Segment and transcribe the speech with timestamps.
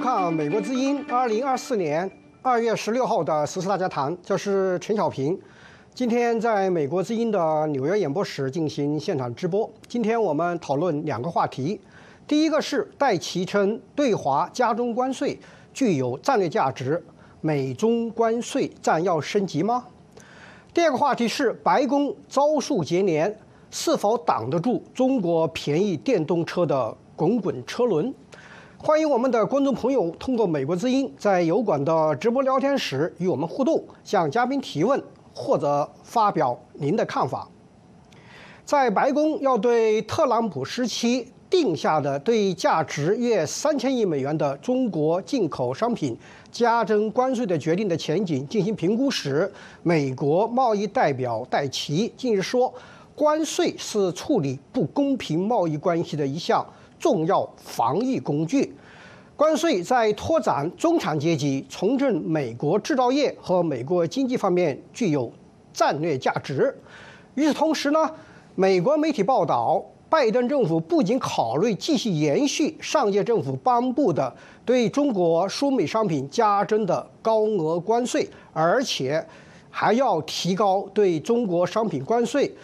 [0.00, 2.10] 看《美国之音》二零二四年
[2.40, 5.38] 二月十六号的时事大家谈，这是陈小平。
[5.94, 9.70] 今天在美国之音的纽约演播室进行现场直播。
[9.86, 11.78] 今天我们讨论两个话题，
[12.26, 15.38] 第一个是戴奇称对华加征关税
[15.74, 17.04] 具有战略价值，
[17.42, 19.84] 美中关税战要升级吗？
[20.72, 23.36] 第二个话题是白宫招数接连，
[23.70, 28.14] 是否挡得住中国便宜电动车的滚滚车轮？
[28.82, 34.98] 欢迎我们的观众朋友通过美国之音在油管的直播聊天室与我们互动，向嘉宾提问
[35.34, 37.46] 或者发表您的看法。
[38.64, 46.16] 在白宫要对特朗普时期定下的对价值约三千亿美元的中国进口商品
[46.50, 52.72] 加征关税的决定的前景进行评估时，美国贸易代表戴奇近日说，
[53.14, 56.66] 关税是处理不公平贸易关系的一项。
[56.98, 58.74] 重要防御工具，
[59.40, 65.32] 关税在拓展中产阶级、重振美国制造业和美国经济方面具有
[65.72, 66.76] 战略价值。
[67.36, 68.10] 与此同时呢，
[68.54, 74.30] 美国媒体报道，拜登政府不仅考虑继续延续上届政府颁布的
[74.66, 79.26] 对中国输美商品加征的高额关税，而且
[79.70, 82.54] 还要提高对中国商品关税。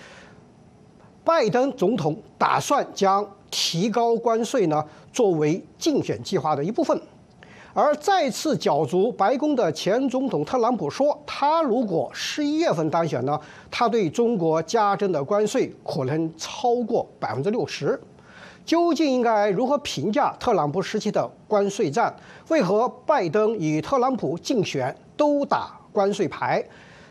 [1.27, 6.99] 拜登总统打算将提高关税呢，作为竞选计划的一部分。
[7.75, 13.37] 而再次角逐白宫的前总统特朗普说，他如果十一月份当选呢，
[13.73, 18.01] 他对中国加征的关税可能超过百分之六十。
[18.65, 22.15] 究竟应该如何评价特朗普时期的关税战？
[22.51, 26.65] 为何拜登与特朗普竞选都打关税牌，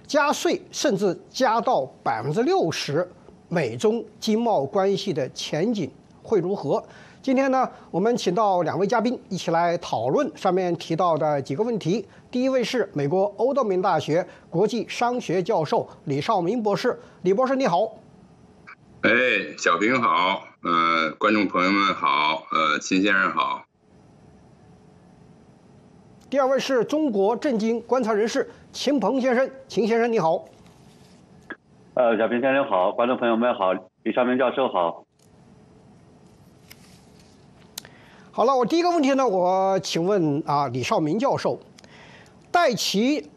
[0.07, 3.05] 加税甚至加到百分之六十？
[3.47, 5.89] 美中经贸关系的前景？
[6.23, 6.83] 会如何？
[7.21, 12.05] 今天呢，我们请到两位嘉宾一起来讨论上面提到的几个问题。
[12.29, 17.97] 第一位是美国欧道明大学国际商学教授李少明博士，李博士你好。
[19.01, 19.11] 哎，
[19.57, 23.63] 小平好，呃，观众朋友们好，呃，秦先生好。
[26.29, 30.45] 第二位是中国政经观察人士秦鹏先生，秦先生你好。
[31.95, 33.71] 呃，小平先生好，观众朋友们好，
[34.03, 35.05] 李少明教授好。
[38.33, 41.57] 好了，我第一个问题呢，我请问啊，李少明教授，
[42.51, 43.31] 戴奇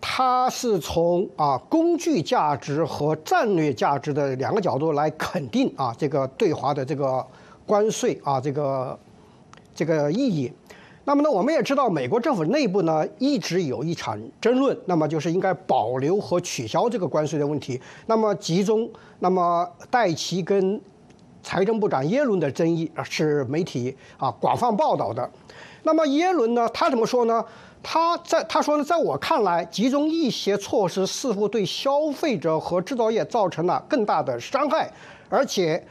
[0.00, 7.26] 他是从啊工具价值和战略价值的两个角度来肯定啊这个对华的这个
[7.66, 8.96] 关税啊这个
[9.74, 10.52] 这个意义。
[11.04, 17.80] 那么呢，我们也知道美国政府内部呢一直有一场争论，那么就是应该保留和取消这个关税的问题。
[18.06, 20.80] 那么集中，那么戴奇跟。
[21.44, 25.28] 财政部长耶伦的争议啊是媒体啊广泛报道的。
[25.82, 27.44] 那么耶伦呢，他怎么说呢？
[27.82, 34.88] 他在他说呢，在我看来，集中一些措施似乎对消费者和制造业造成了更大的伤害，
[35.28, 35.84] 而且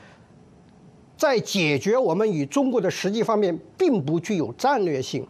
[1.21, 5.23] 在解决我们与中国的实际方面并不具有战略性。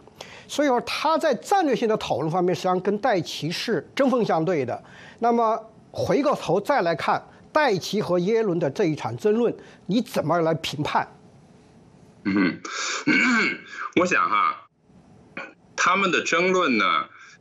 [0.47, 4.81] 所以说，他在战略性的讨论方面，实际上跟戴奇是针锋相对的。
[5.19, 5.59] 那么
[5.91, 7.21] 回过头再来看。
[7.51, 9.53] 戴奇和耶伦的这一场争论，
[9.87, 11.05] 你怎么来评判？
[12.23, 12.61] 嗯，
[13.99, 14.69] 我想哈，
[15.75, 16.85] 他们的争论呢，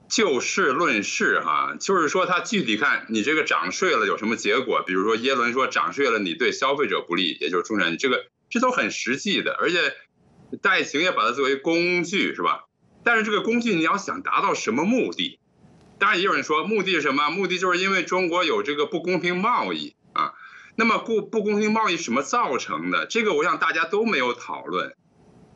[0.08, 4.82] 就事论事哈，就是说他具体看你这个涨税了有什么结果？
[4.84, 9.78] 比如说耶伦说涨税了你对消费者不利，也就是中产，这个这都很实际的，而且
[10.60, 12.64] 戴行也把它作为工具是吧？
[13.04, 15.40] 但是这个工具你要想达到什么目的？
[15.98, 17.30] 当然也有人说目的是什么？
[17.30, 19.94] 目的就是因为中国有这个不公平贸易。
[20.12, 20.32] 啊，
[20.74, 23.06] 那么不不公平贸易什么造成的？
[23.06, 24.96] 这个我想大家都没有讨论，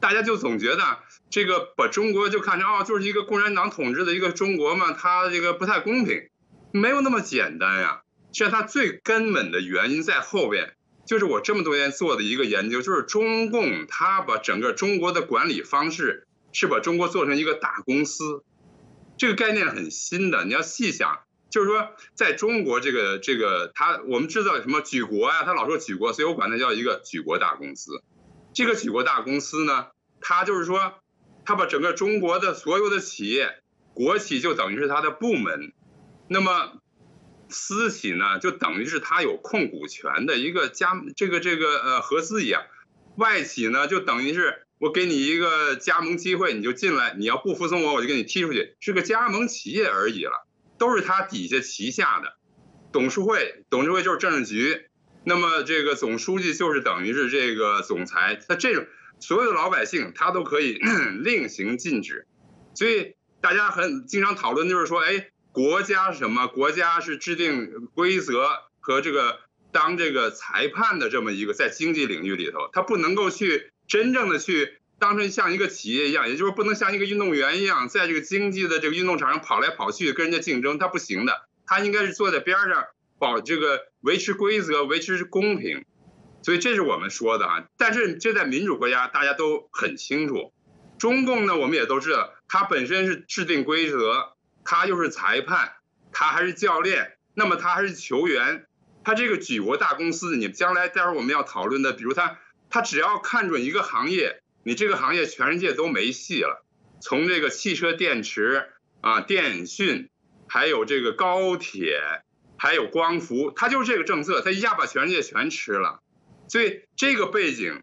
[0.01, 6.29] 大家就总觉得这个把中国就看成哦，就是一个共产党统治的一个中国嘛，它这个不太公平，
[6.73, 8.03] 没有那么简单呀。
[8.33, 10.74] 实，它最根本的原因在后边，
[11.07, 18.43] 就是我这么多年做的一个研究，就是中共他把整个中国的管理方式是把中国做成一个大公司，
[19.19, 21.21] 这个概念很新的，你要细想。
[21.51, 25.45] 就是说，在中国这个这个他，我们知道什么举国啊？
[25.45, 28.03] 他老说举国，所以我管它叫一个举国大公司。
[28.53, 29.87] 这个举国大公司呢，
[30.21, 30.95] 他就是说，
[31.45, 33.63] 他把整个中国的所有的企业，
[33.93, 35.73] 国企就等于是他的部门，
[36.27, 36.73] 那么
[37.49, 42.63] 私企呢，就等于是它有控股权的一个加这个这个呃合资一样，
[43.17, 50.47] 外企呢就等于是我给你一个加盟机会，你就进来，你要不服从我，我就给你踢出去，是个加盟企业而已了。
[50.77, 52.37] 都是他底下旗下的
[52.93, 54.87] 董事会，董事会就是政治局，
[55.25, 58.41] 那么这个总书记就是等于是这个总裁。
[58.49, 58.85] 那这种
[59.21, 60.81] 所有的老百姓他都可以
[61.23, 62.27] 另行禁止。
[62.75, 66.49] 所以大家很经常讨论就是说，哎，国家是什么？
[66.49, 69.39] 国家是制定规则和这个
[69.73, 74.79] 当这个裁判的这么一个在经济领域里头，他不能够去真正的去。
[74.97, 81.47] 当成像一个企业一样，也就是不能像一个运动员一样，在这个经济的这个运动场上跑来跑去跟人家竞争，他不行的。
[81.67, 82.85] 他应该是坐在边上，
[83.19, 85.85] 保这个维持规则，维持公平。
[86.43, 87.65] 所以这是我们说的啊。
[87.77, 90.53] 但是这在民主国家大家都很清楚，
[90.97, 94.34] 中共呢我们也都知道，它本身是制定规则，
[94.65, 95.73] 他又是裁判，
[96.13, 98.67] 他还是教练，那么他还是球员，
[99.05, 102.39] 他这个举国大公司，你将来待会儿我们要讨论的，比如他
[102.71, 104.41] 他只要看准一个行业。
[104.67, 106.65] 你这个行业全世界都没戏了，
[107.03, 108.71] 从这个汽车电池
[109.03, 110.09] 啊、电讯，
[110.49, 112.01] 还有这个高铁，
[112.57, 116.01] 还有光伏，它就是这个政策，它一下把全世界全吃了。
[116.49, 117.83] 所以这个背景，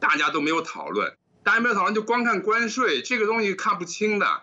[0.00, 4.42] 大家都没有讨论，大家没有讨论就光看关税这个东西看不清的，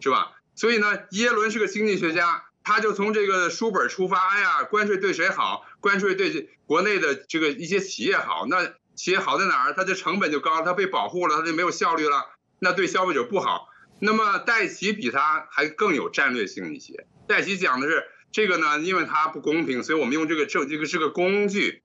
[0.00, 0.32] 是吧？
[0.60, 5.64] 所以呢，耶伦是个经济学家，他就从这个书本出发，哎呀，关税对谁好？
[5.80, 8.74] 关税对国内的这个一些企业好，那。
[8.96, 9.72] 企业好在哪儿？
[9.72, 12.26] 它的成本就高，它被保护了，它就没有效率了，
[12.58, 13.68] 那对消费者不好。
[13.98, 17.06] 那么戴奇比他还更有战略性一些。
[17.26, 21.82] 戴奇讲的是这个呢，因为它不公平，所以我们用这个这这个是个工具。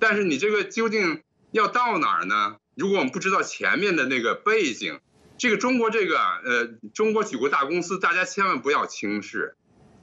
[0.00, 2.56] 但是你这个究竟要到哪儿呢？
[2.74, 4.98] 如果我们不知道前面的那个背景，
[5.38, 9.56] 这个中国这个呃中国举国大公司，大家千万不要轻视，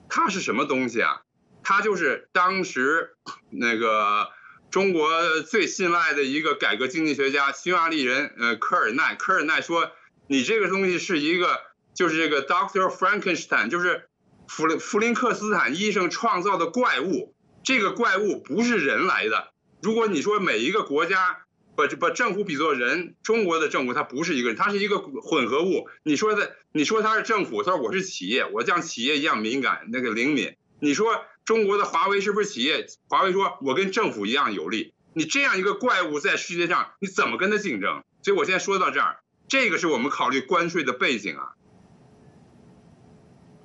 [0.10, 1.22] 它是什么东西啊？
[1.64, 3.16] 它就是当时
[3.50, 4.30] 那个。
[4.72, 9.14] 中国最信赖的一个改革经济学家，匈牙利人，呃，科尔奈。
[9.14, 9.92] 科尔奈说
[10.28, 11.62] ：“你这个东西是一个，
[11.94, 14.10] 就是这个 Doctor Frankenstein，就是
[14.48, 17.36] 弗林弗林克斯坦医生创造的怪物。
[17.64, 19.54] 这个怪物不是人来的。
[19.84, 21.43] 如果你说每一个国家
[21.76, 25.88] 把把政府比作人，中国的政府它不是一个人，它是一个混合物。
[26.04, 30.56] 你说的，你说它是政府，他说我是企业，我像企业一样敏感，那个灵敏。
[30.80, 32.88] 你说。”中国的华为是不是企业？
[33.10, 38.02] 华为说：“我跟政府一样有利。”你这样一个怪物在世界上，你怎么跟他竞争？
[38.22, 39.18] 所以我先说到这儿，
[39.50, 41.52] 这个是我们考虑关税的背景啊。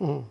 [0.00, 0.24] 嗯，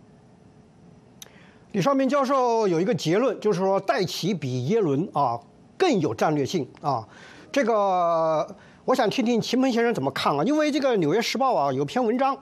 [1.72, 5.40] 李少明教授有一个结论，就是说戴奇比耶伦啊
[5.78, 7.08] 更有战略性啊。
[7.58, 8.56] 这个
[8.86, 10.44] 我想听听秦鹏先生怎么看啊？
[10.44, 12.38] 因为这个《纽约时报》啊有篇文章。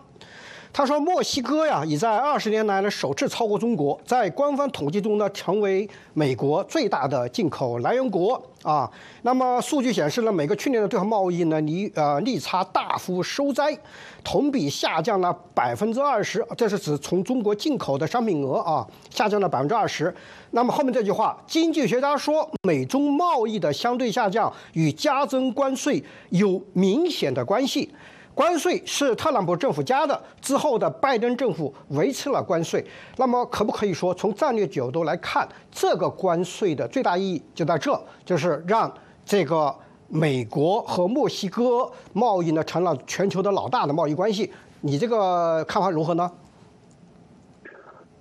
[0.75, 8.92] 他说：“墨西哥呀，已在二十年来呢首次超过中国，在官方统计中呢，成为美国最大的进口来源国啊。
[9.22, 13.74] 那么数据显示呢，美国去年的对华贸易呢，利呃逆差大幅收窄，
[14.22, 16.45] 同比下降了百分之二十。
[16.57, 20.13] 这是指从中国进口的商品额啊，下降了百分之二十。
[20.51, 27.89] 那么后面这句话，经济学家说，美中贸易的相对下降与加征关税有明显的关系。”
[28.36, 32.86] 关税是特朗普政府加的，之后的拜登政府维持了关税。
[33.16, 38.94] 那么，可不可以说从战略角度来看，这个关税的最大意义就在这，就是让
[39.25, 39.74] 这个
[40.10, 44.51] 美国和墨西哥贸易呢成了全球的老大的贸易关系？
[44.82, 46.30] 你这个看法如何呢？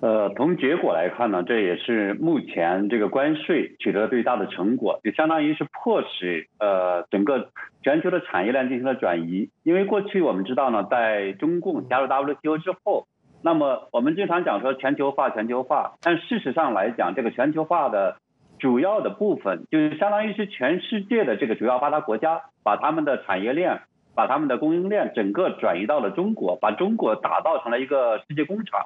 [0.05, 7.49] 呃，从结果来看呢，这也是目前这个关税取得最大的成果，就相当于是迫使呃整个
[7.83, 9.49] 全球的产业链进行了转移。
[9.63, 13.07] 因为过去我们知道呢，在中共加入 WTO 之后，
[13.43, 18.19] 那么我们经常讲说全球化，全球化，但事实上来讲，这个全球化的
[18.59, 23.81] 主要的部分，就是相当于是全世界的这个主要发达国家，把他们的产业链、
[24.15, 28.85] 把他们的供应链整个转移到了中国，把中国打造成了一个世界工厂。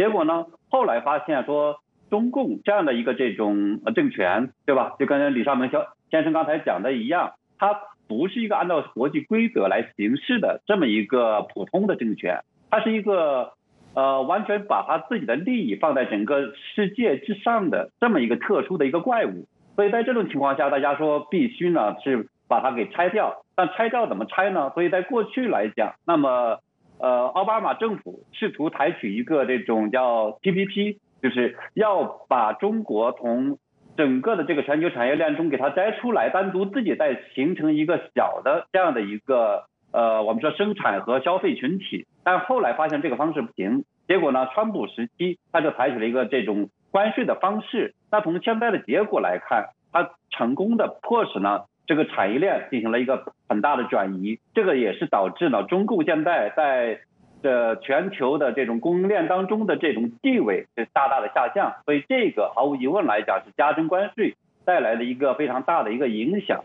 [0.00, 0.46] 结果呢？
[0.70, 1.76] 后来发现说，
[2.08, 4.96] 中共这样的一个这种呃政权，对吧？
[4.98, 5.78] 就跟李尚明先
[6.10, 7.78] 先生刚才讲的一样，它
[8.08, 12.40] 不是一个按照国际规则来行事的这么一个普通的政权，
[12.70, 13.52] 它是一个
[13.92, 19.44] 呃完全把他自己的利益放在整个世界之上的这么一个特殊的一个怪物。
[19.76, 23.44] 所以在这种情况下，大家说必须呢是把它给拆掉。
[23.54, 24.70] 但拆掉怎么拆呢？
[24.72, 26.60] 所以在过去来讲，那么。
[27.00, 33.58] 呃，奥巴马政府试图采取一个这种叫 TPP，就是要把中国从
[33.96, 42.06] 整个的这个全球产业链中给它摘出来，单独自己再形成一个小的这样的一个呃，我们说生产和消费群体。
[42.22, 47.94] 但后来发现这个方式不行，结果呢，川普时期他就采取了一个这种关税的方式。
[48.10, 51.62] 那从现在的结果来看，他成功的迫使呢。
[51.90, 57.00] 这个产业链进行了一个很大的转移，这个也是导致了中共现在在
[57.42, 66.62] 这全球的这种供应链当中的这种地位是大大的下降，所以这个毫无疑问来讲是加征关税带来的一个非常大的一个影响。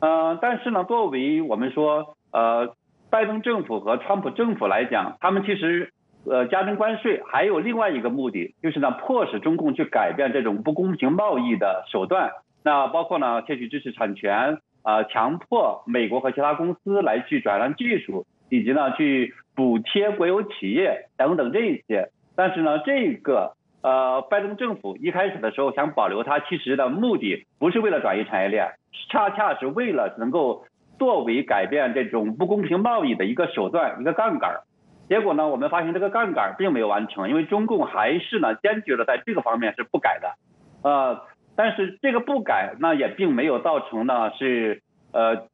[0.00, 2.74] 呃，但是呢，作为我们说呃，
[3.10, 5.92] 拜登政府和川普政府来讲，他们其实
[6.26, 12.32] 呃加征关税还有另外一个目的，就是呢迫使中共去改变这种不公平贸易的手段。
[12.64, 22.10] 那包括呢窃取知识产权啊，强迫美国和其他公司来去转让技术，以及呢去补贴国有企业等等这一些。
[22.34, 28.72] 但是呢，这个呃拜登政府一开始的时候想保留它，其实的目的不是为了转移产业链。
[29.10, 30.66] 恰恰是为了能够
[30.98, 34.60] 作为改变这种不公平贸易的一个手段、一个杠杆
[35.08, 40.34] 结果呢，我们发现这个杠杆并没有完成，因为中共还是呢坚决的在这个方面是不改的。
[40.82, 41.22] 呃，
[41.54, 44.82] 但是这个不改，那也并没有造成呢是
[45.12, 45.44] 呃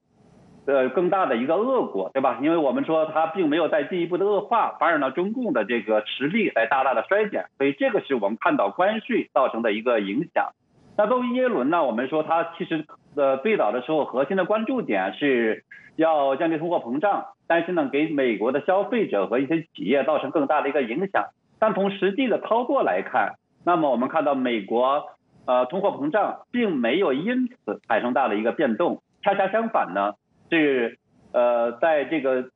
[0.67, 2.39] 呃更大的一个恶果，对吧？
[2.41, 10.53] 因为我们说它并没有在进一步的恶化，反而呢中共的这个实力在大大的衰减，所以这个是我们看到关税造成的一个影响。
[10.97, 12.85] 那作为耶伦呢，我们说他其实
[13.17, 15.65] 呃最早的时候核心的关注点是
[15.97, 21.27] 要降低通货膨胀，但是呢给美国的消费者和一些企业造成更大的一个影响。
[21.59, 25.07] 但从实际的操作来看，那么我们看到美国
[25.49, 30.13] 呃通货膨胀并没有因此产生大的一个变动，恰恰相反呢
[30.51, 30.99] 是
[31.33, 32.51] 呃在这个。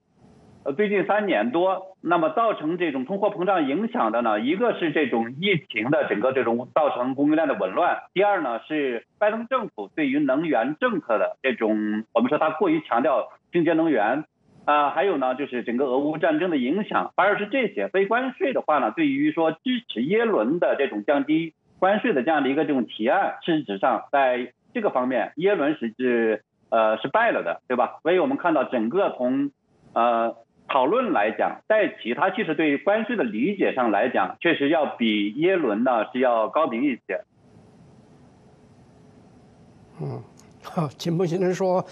[0.64, 14.24] 呃，最近三年多，那么造成这种通货膨胀影响的呢，一个是这种疫情的整个这种造成供应链的紊乱，第二呢是拜登政府对于能源政策的这种，我们说他过于强调清洁能源，
[14.64, 26.04] 啊，还有呢就是整个俄乌战争的影响，反而是这些非关税的话呢，对于说支持耶伦的这种降低关税的这样的一个这种提案，事实上在这个方面耶伦实际
[26.68, 27.98] 呃是败了的，对吧？
[28.04, 29.50] 所以我们看到整个从
[29.94, 30.36] 呃。
[30.68, 37.20] 讨论来讲，在其他其实对于关税的理解上来讲，确实要比耶伦呢是要高明一些。
[40.00, 40.22] 嗯，
[40.96, 41.84] 金鹏先生说，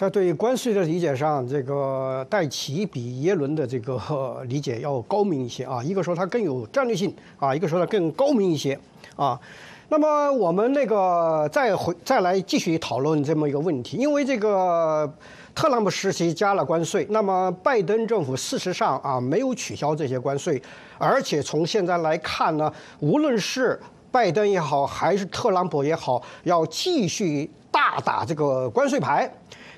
[0.00, 5.78] 在对关税的理解上，这个戴奇比耶伦的这个理解要高明一些啊。
[5.84, 8.80] 一个说他更有战略性啊，一个说他更高明一些
[9.14, 9.38] 啊。
[9.90, 15.12] 那么我们那个再回再来继续讨论这么一个问题，因为这个。
[15.52, 20.62] 特朗普时期加了关税，那么拜登政府事实上啊没有取消这些关税，
[20.96, 23.78] 而且从现在来看呢，无论是
[24.12, 29.30] 拜登也好，还是特朗普也好，要继续大打这个关税牌。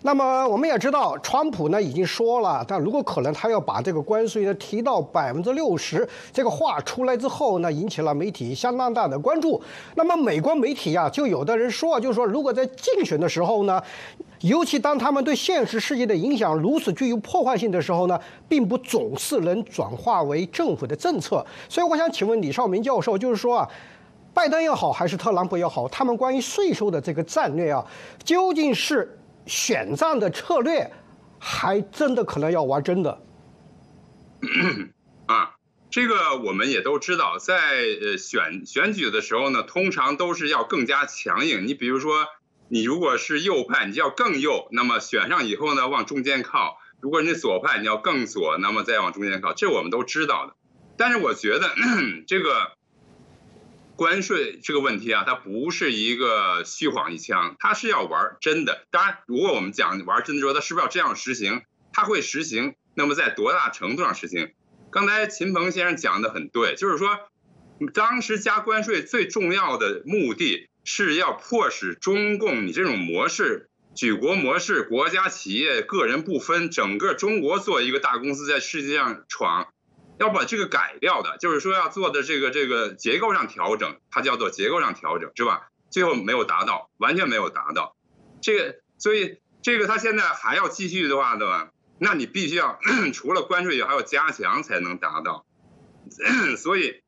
[0.05, 9.63] 那么我们也知道，川普呢已经说了，但如果可能，他要把这个关税呢提到百分之六十，这个话出来之后呢，引起了媒体相当大的关注。
[9.95, 13.81] 那么美国媒体啊，就有的人说，就是说，如果在竞选的时候呢，
[14.41, 21.47] 尤其当他们对现实世界的影响如此具有破坏性的时候呢，并不总是能转化为政府的政策。
[21.69, 23.69] 所以我想请问李少明教授，就是说啊，
[24.35, 27.87] 拜登也好，还是特朗普也好，他们关于税收的这个战略啊，
[28.25, 29.17] 究竟是？
[29.47, 30.93] 选战的策略，
[31.39, 33.23] 还真的可能要玩真的。
[35.27, 35.57] 啊，
[35.91, 37.55] 这个我们也都知道，在
[38.01, 41.67] 呃选选举的时候呢，通常都是要更加强硬。
[41.67, 42.27] 你比如说，
[42.69, 49.53] 你如果是右派，你就要更右，那么选上以后呢，往中间靠；如果你左派，你要更左，那么再往中间靠。
[49.53, 50.55] 这我们都知道的。
[50.97, 51.71] 但是我觉得
[52.27, 52.73] 这个。
[54.03, 58.85] 关税这个问题啊，它不是一个虚晃一枪，它是要玩真的。
[58.91, 61.63] 当然，如果我们讲玩真的时候，它是不是要这样实行？
[61.93, 64.51] 它会实行，那么在多大程度上实行？
[64.91, 67.17] 刚才秦鹏先生讲的很对，就是说，
[67.95, 79.69] 当时加关税最重要的目的是要迫使中共你这种模式、举国模式、国家企业、个人不分，整个中国做一个大公司在世界上闯。
[80.19, 85.69] 要把这个改掉的，就是说要做的这个这个结构上调整，它叫做结构上调整，是吧？
[85.91, 87.97] 最后没有达到，完全没有达到。
[88.41, 91.71] 这个，所以这个他现在还要继续的话，对吧？
[91.99, 92.79] 那你必须要
[93.13, 95.45] 除了关税还要加强才能达到。
[96.59, 97.03] 所以，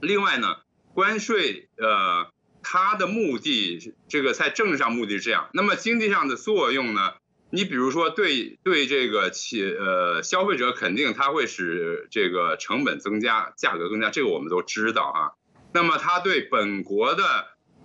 [0.00, 0.56] 另外呢，
[0.92, 2.30] 关税呃，
[2.62, 7.14] 它的目的，这个在政治上目的是这样，那么经济上的作用呢？
[7.54, 15.30] 你比如说，对对这个企呃消费者肯定它会使这个成本增加，价格增加，这个我们都知道啊。
[15.72, 17.22] 那么它对本国的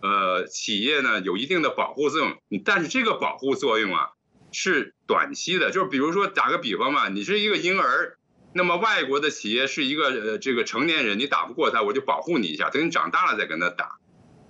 [0.02, 2.36] 呃企业呢有一定的保护作用，
[2.66, 4.10] 但是这个保护作用啊
[4.52, 8.18] 是短期的，就是比如说打个比方嘛，你是一个婴儿，
[8.56, 14.00] 那么外国的企业是一个呃这个成年人，你打不过他，我就保护你一下，等你长大了再跟他打。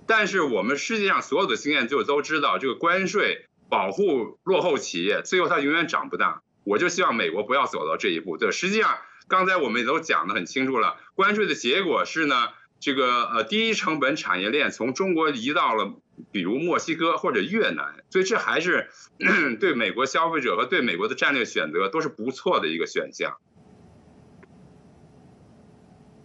[0.06, 3.44] 但是我们世界上所有的经验就都知道，这个关税。
[3.70, 6.42] 保护落后企业，最后它永远长不大。
[6.64, 8.36] 我就希望美国不要走到这一步。
[8.36, 8.98] 对，实际上
[9.28, 12.48] 刚才我们也都讲得很清楚了，关税的结果是呢，
[12.80, 15.94] 这个呃低成本产业链从中国移到了
[16.32, 18.90] 比如墨西哥或者越南，所以这还是
[19.58, 23.38] 对美国消费者和对美国的战略选择都是不错的一个选项。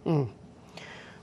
[0.04, 0.28] 嗯。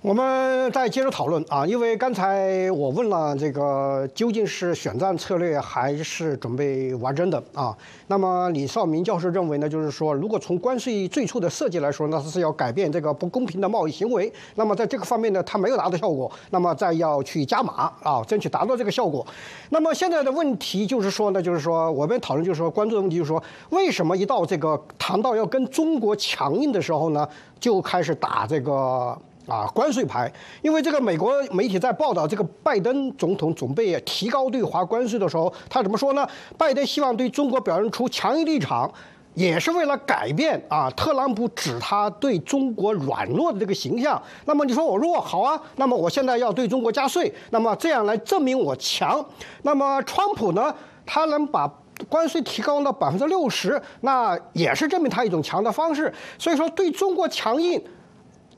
[0.03, 7.73] 我们再接着讨论啊，因为刚才我问了这个究竟是选战策略还是准备玩真的啊？
[8.07, 14.29] 那么李少明教授认为呢，就是说如果从关税最初的设计来说，那是要改变这个不公平的贸易行为。
[14.55, 19.25] 那么在这个方面呢，它没有达到效果，那么再要去加码啊，争取达到这个效果。
[19.69, 27.25] 那么现在的问题就是说呢，就是说我们讨论就是说关注的问题就是说，为什么一到这个谈到要跟中国强硬的时候呢，
[27.57, 29.17] 就开始打这个？
[29.47, 30.31] 啊，关税牌，
[30.61, 36.25] 因为这个美国媒体在报道这个拜登总统准备提高对华关税的时候，他怎么说呢？
[36.57, 38.89] 拜登希望对中国表现出强硬立场，
[39.33, 44.21] 也是为了改变啊特朗普指他对中国软弱的这个形象。
[44.45, 45.61] 那么你说我弱好啊？
[45.75, 49.23] 那么我现在要对中国加税，那么这样来证明我强。
[49.63, 50.73] 那么川普呢？
[51.05, 51.69] 他能把
[52.07, 56.13] 关税提高到百分之六十，那也是证明他一种强的方式。
[56.39, 57.83] 所以说对中国强硬。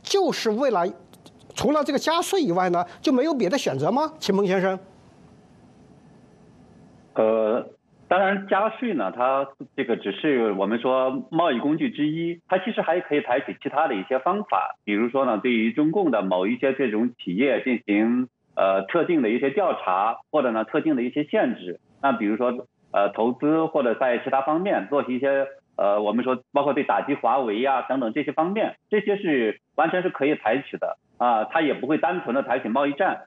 [0.05, 0.85] 就是为了
[1.55, 4.13] 除了这个加税以外呢，就没有别的选择吗？
[4.19, 4.77] 秦鹏先生？
[7.15, 7.67] 呃，
[8.07, 25.47] 当然加税呢，它这个只是我们说贸易工具之一，它其实还可以采取其他的一些方法，比如说呢，对于中共的某一些这种企业进行呃特定的一些调查，或者呢特定的一些限制，那比如说呃投资或者在其他方面做一些。
[25.77, 33.23] 呃，我们说包括对打击华为呀等等这些方面，这些是完全是可以采取的啊，它也不会单纯的采取贸易战，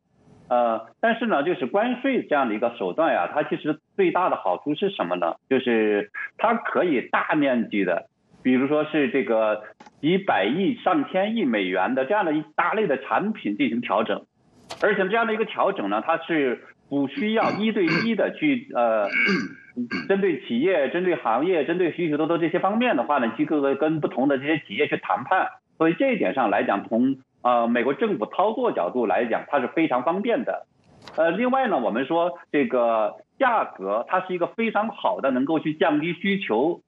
[0.48, 5.34] 呃，但是呢，就是关税这样的一个手段呀，它其实最大的好处是什么呢？
[5.50, 8.06] 就是它可以大面积的，
[8.42, 9.62] 比如说是这个
[10.00, 14.24] 几百亿、上千亿美元的这样的一大类的产品进行调整，
[14.82, 19.06] 而且这样的一个调整呢，它是不需要一对一的去呃。
[20.08, 30.66] 针对企业、针对行业、针对许许多多这些方面的话呢，机构跟不同的这些企业去谈判，所以这一点上来讲，从呃美国政府操作角度来讲，它是非常方便的。
[31.16, 36.80] 呃，另外呢，我们说这个价格，它是一个非常好的能够去降低需求、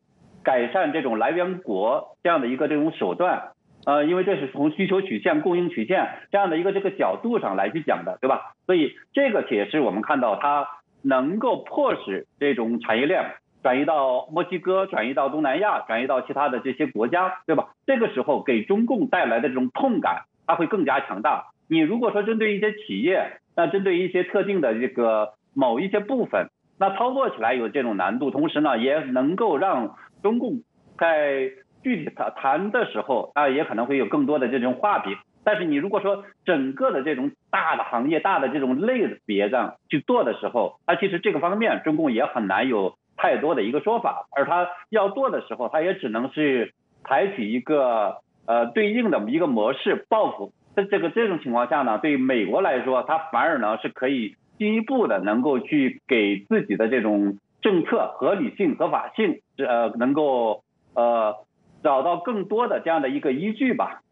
[0.42, 3.52] 改善这种来源国这样的一个这种手段。
[3.86, 8.54] 呃，因为这是从需求曲线、供应曲线这样的一个这个角度上来去讲的，对吧？
[8.66, 10.66] 所以这个也是我们看到它。
[11.02, 17.74] 能够迫使这种产业链转移到墨西哥、转移到东南亚、转移到其他的这些国家，对吧？
[17.86, 21.46] 这个时候给中共带来的这种痛感，它会更加强大。
[21.68, 30.62] 你如果说针对一些企业，那针对一些特定的这个某一些部分，那操作起来有这种难度，同时呢，也能够让中共
[30.98, 31.50] 在
[31.82, 35.16] 具体谈谈的时候，啊，也可能会有更多的这种画饼。
[35.44, 46.72] 但是你如果说整个的这种大的行业、大的这种类别上去做的时候，它其实这个方面中共也很难有太多的一个说法，而他要做的时候，他也只能是
[47.04, 50.52] 采取一个呃对应的一个模式报复。
[50.74, 60.62] 在这个这种情况下呢，对美国来说，它反而呢是可以进一步的能够去给自己的这种政策合理性、合法性，呃，能够
[60.94, 61.34] 呃
[61.82, 64.02] 找到更多的这样的一个依据吧。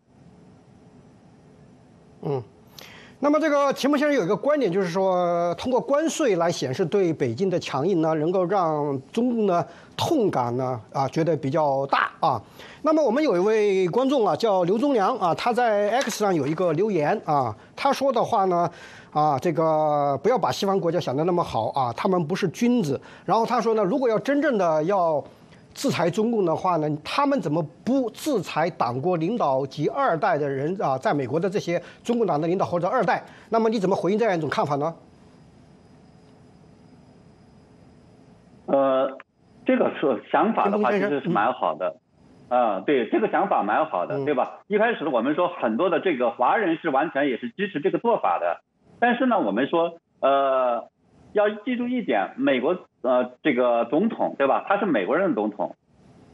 [2.23, 2.43] 嗯，
[3.21, 9.65] 那么这个秦牧先生有一个观点，就是说通过关税来显示对北京的强硬呢，能够让中共呢
[9.97, 12.43] 痛感呢啊觉得比较大啊。
[12.83, 18.69] 那么我们有一位观众啊叫刘忠良啊，他在 X 上有一个留言啊，他说的话呢
[19.13, 23.01] 啊这个不要把西方国家想的那么好啊，他们不是君子。
[23.25, 25.23] 然后他说呢，如果要真正的要。
[25.75, 30.99] 制裁中共的话呢，他们怎么不制裁党国领导及二代的人啊？
[30.99, 34.95] 在美国的这些中共党的领导或者二代，那么你怎么回应这样一种看法呢？
[38.67, 39.17] 呃，
[39.65, 41.97] 这个说想法的话其实是蛮好的，
[42.49, 44.61] 啊，对，这个想法蛮好的，对吧？
[44.67, 48.61] 一开始我们说很多的这个华人是完全也是支持这个做法的，
[48.99, 50.89] 但是呢，我们说呃。
[51.35, 54.65] 要记住一点，美国呃这个总统对吧？
[54.69, 55.77] 他是美国人的总统，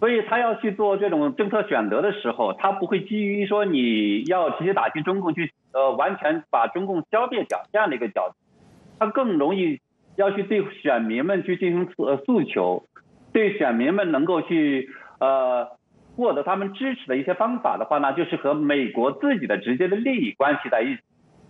[0.00, 8.34] 所以他要去做这种政策选择的时候，他不会基于说你要直接打击中共去呃完全把中共消灭掉这样的一个角度，
[8.98, 9.80] 他更容易
[10.16, 12.84] 要去对选民们去进行诉诉求，
[13.32, 15.68] 对选民们能够去呃
[16.16, 21.00] 获得他们支持的一些方法的话呢，就是和美国自己的直接的利益关系在一起。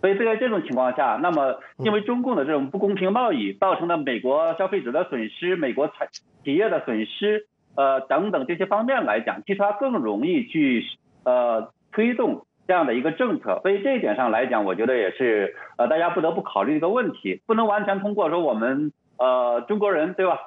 [0.01, 6.07] 所以在这种情况下，那么因为中共的这种不公平贸易造成的美国消费者的损失、美国产
[6.43, 10.83] 企业的损失，呃等等这些方面来讲，其实它更容易去
[11.23, 13.59] 呃推动这样的一个政策。
[13.63, 20.37] 所以这一点上来讲，我觉得也是呃大家不得不考虑一个问题，不能完全通过说我们呃中国人对吧，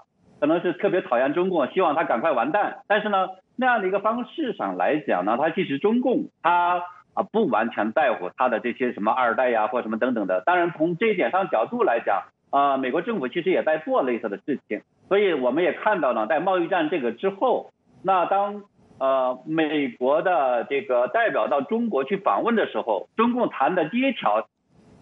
[0.41, 2.83] 可能是特别讨厌中共，希望他赶快完蛋。
[2.87, 6.83] 但是呢，那样的一个方式上来讲呢，他其实中共他
[7.19, 10.43] 啊不完全在乎他的这些什么二代呀或什么等等的。
[10.47, 12.23] 当然从这一点上角度来讲。
[12.51, 18.63] 啊，美国政府其实也在做类似的事情，所以我们也看到呢，在贸易战这个之后，那当
[18.99, 24.49] 呃美国的这个代表到中国去访问的时候，中共谈的第一条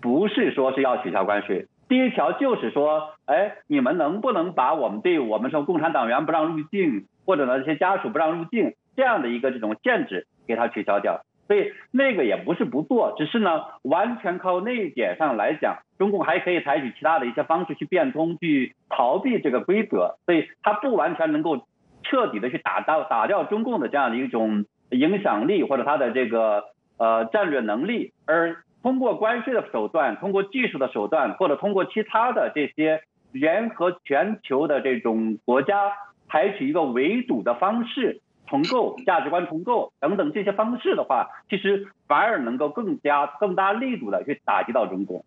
[0.02, 11.20] 不是说是要取消关税，第一条就是说，哎，你们能不能把我们对我们说共产党员不让入境，或者呢这些家属不让入境这样的一个这种限制给它取消掉？
[11.46, 21.66] 所以那个也不是不做，只是呢，完全靠那一点上来讲，中共还可以采取其他的一些方式去变通、去逃避这个规则，所以它不完全能够
[22.02, 26.64] 彻底的去打到打掉中共的这样的一种影响力或者它的这个
[26.98, 33.00] 呃战略能力，而通过关税的手段、通过技术的手段或者通过其他的这些
[33.32, 35.92] 联合全球的这种国家
[36.28, 38.20] 采取一个围堵的方式。
[38.46, 45.24] 重构价值观重构等等这些方式的话，其实反而能够更加更大力度的去打击到中国。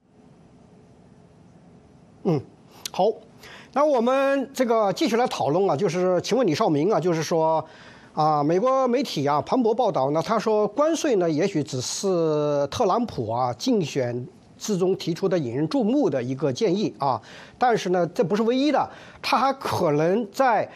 [2.24, 2.42] 嗯，
[2.92, 3.06] 好，
[3.74, 7.66] 那我们这个继续来讨论啊，就是请问李少明啊，就是说
[8.14, 14.26] 啊，美国媒体啊磅礴报道呢，他说关税呢也许只是特朗普啊竞选
[14.58, 17.22] 之中提出的引人注目的一个建议啊，
[17.58, 18.90] 但是呢这不是唯一的，
[19.22, 20.70] 他还可能在。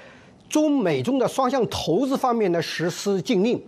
[0.54, 3.60] 中美中的双向投资方面的实施禁令。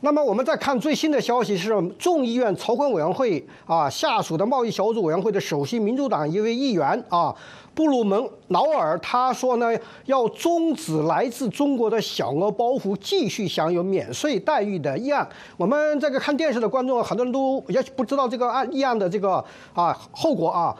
[0.00, 7.34] 那么我们再看最新的消息是，众议院筹款委员会啊下属的贸易小组委员会的首席民主党一位议员啊
[7.74, 8.18] 布鲁门
[8.48, 15.28] 劳尔他说呢，要终止来自中国的小额包袱继续享有免税待遇的议案。
[15.58, 20.74] 我们这个看电视的观众很多人都也不知道这个案议案的这个啊后果啊。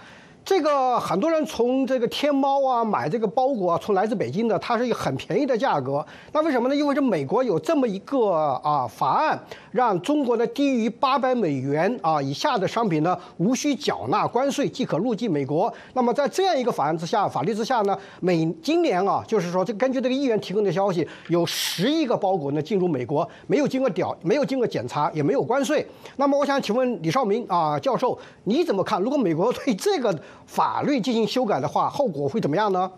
[0.44, 6.04] 这个很多人从这个天猫啊买这个包裹啊，从来自北京的，它是一个很便宜的价格。
[6.32, 6.74] 那为什么呢？
[6.74, 8.32] 因为这美国有这么一个
[8.64, 15.72] 啊法案，让中国的低于八百美元啊以下的商品呢，无需缴纳关税即可入境美国。
[15.94, 25.86] 那么在这样一个法案之下，法律之下呢，每今年啊，就是说，这根据这个议员提供的消息，有十亿个包裹呢进入美国，没有经过屌，没有经过检查，也没有关税。
[26.16, 29.00] 那么我想请问李少明啊教授，你怎么看？
[29.00, 30.12] 如果美国对这个？
[30.46, 32.92] 法律进行修改的话，后果会怎么样呢？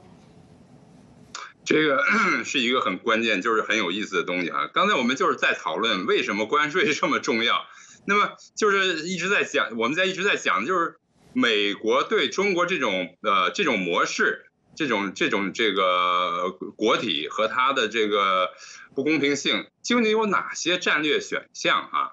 [1.64, 2.02] 这个
[2.44, 4.68] 是一个很关键，就是很有意思的东西啊。
[4.74, 7.64] 刚才我们就是在讨论为什么关税这么重要，
[8.06, 10.96] 那么就是一直在讲，我们在一直在讲，就是
[11.32, 18.50] 美国对中国这种呃这种模式，这种这种这个国体和它的这个
[18.94, 22.12] 不公平性，究竟有哪些战略选项啊？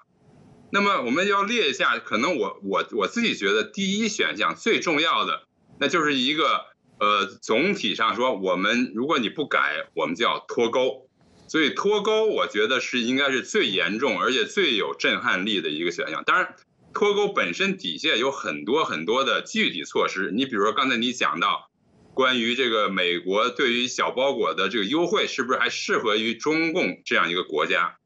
[0.74, 5.42] 那么我们要列一下，可能我我我自己觉得第一选项最重要的，
[5.78, 6.64] 那就是一个
[6.98, 11.10] 呃总体上说，我们如果你不改，我们就要脱钩。
[11.46, 16.24] 所以脱钩，我觉得是应该是最严重而且最有震撼力的一个选项。
[16.24, 16.56] 当然，
[16.94, 20.32] 脱钩本身底下有很多很多的具体措施。
[20.34, 21.70] 你比如说刚才你讲到，
[22.14, 27.98] 关于这个美国对于小包裹的这个优惠，是不是还适合于中共这样一个国家？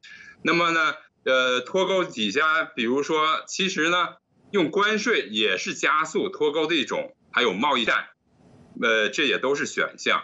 [0.43, 0.95] 那么呢？
[1.27, 4.15] 呃，脱钩底下，比如说，其实呢，
[4.49, 8.07] 用关税也是加速脱钩的一种，还有贸易战，
[8.81, 10.23] 呃，这也都是选项。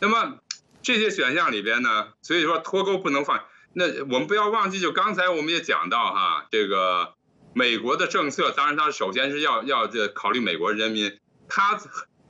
[0.00, 0.38] 那么
[0.80, 3.42] 这些选项里边呢，所以说脱钩不能放。
[3.72, 7.14] 那我们不要忘记，就刚才我们也讲到哈，这个
[7.52, 11.80] 美国的政策，当然它首先是要要这考虑美国人民，它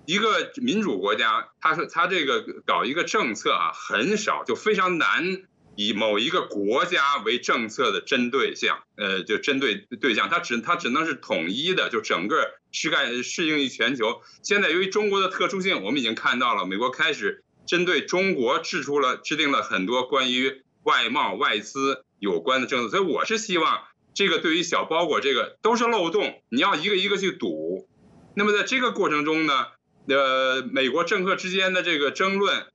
[0.07, 5.43] 一个民主国家，它是它这个搞一个政策啊，很少就非常难。
[5.77, 14.23] 以某一个国家为政策的针对项，呃，就针对对象，它只它只能是统一的，就整个适盖适应于全球。
[14.43, 23.83] 现在由于中国的特殊性，我们已经看到了，美国开始针对中国制出了制定了很多关于外贸外资有关的政策，所以我是希望
[24.15, 27.89] 这个对于小包裹这个都是漏洞，你要一个一个去堵。
[28.37, 29.67] 那么在这个过程中呢，
[30.09, 32.67] 呃，美国政客之间的这个争论，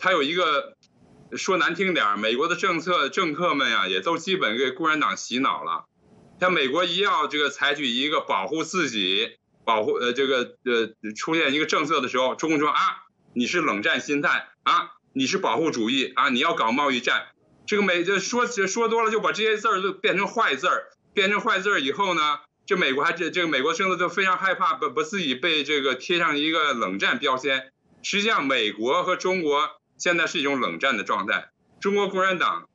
[0.00, 0.76] 它有一个。
[1.36, 5.84] 说难听点儿，美国的政策政客们呀，也都基本给共产党洗脑了。
[6.40, 12.80] 像美国一要这个采取一个保护自己、保护呃这个呃出现一个政策的时候，中共说啊，
[13.34, 17.26] 你是冷战心态啊，你是保护主义啊，你要搞贸易战。
[17.66, 27.72] 这个美这说说多了，就把这些字儿都变成坏字儿，变成坏字儿以后呢，这美国还这这个美国政策就非常害怕，把把自己被这个贴上一个冷战标签。
[28.02, 29.77] 实际上，美国和中国。
[29.98, 31.50] 现在是一种冷战的状态。
[31.80, 32.68] 中国共产党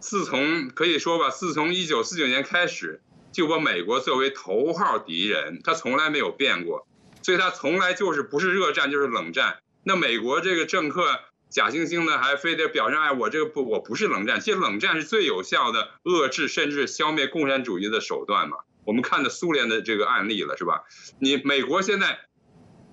[0.00, 3.00] 自从可以说吧，自从一九四九年开始，
[3.32, 6.86] 就把美国作为头号敌人，他从来没有变过，
[7.22, 9.58] 所以他从来就是不是热战就是冷战。
[9.84, 18.58] 那美国这个政客假惺惺的还非得表现哎，我这个不我不是冷战，其实冷战是最有效的遏制甚至消灭共产主义的手段嘛。
[18.84, 20.82] 我们看的苏联的这个案例了是吧？
[21.20, 22.18] 你美国现在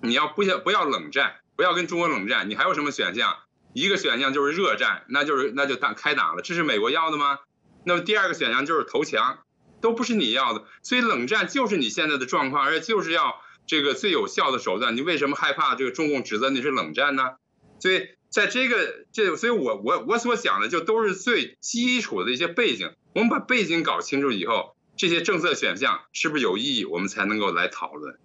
[0.01, 3.37] 你要不要不要冷战，不要跟中国冷战，你还有什么选项？
[3.73, 7.39] 一个选项就是热战，那就是那就打开打了，这是美国要的吗？
[7.85, 9.39] 那么第二个选项就是投降。
[9.81, 14.97] 都不是你要的，所以冷战就是你现在的状况，而且就是要这个最有效的手段。
[14.97, 17.35] 你为什么害怕这个中共指责你是冷战呢？
[17.79, 22.91] 所以在这个这，所以我我我所讲的就都是最基础的一些背景。
[23.15, 28.19] 我们把背景搞清楚以后，这些政策选项是不是有意义，我们才能够来讨论。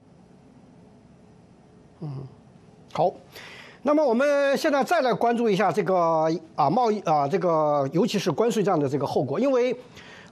[2.03, 2.27] 嗯，
[2.93, 3.15] 好。
[3.85, 9.75] 那么我们现在再来关注一下这个啊贸易啊这个尤其是关税战的这个后果，因为。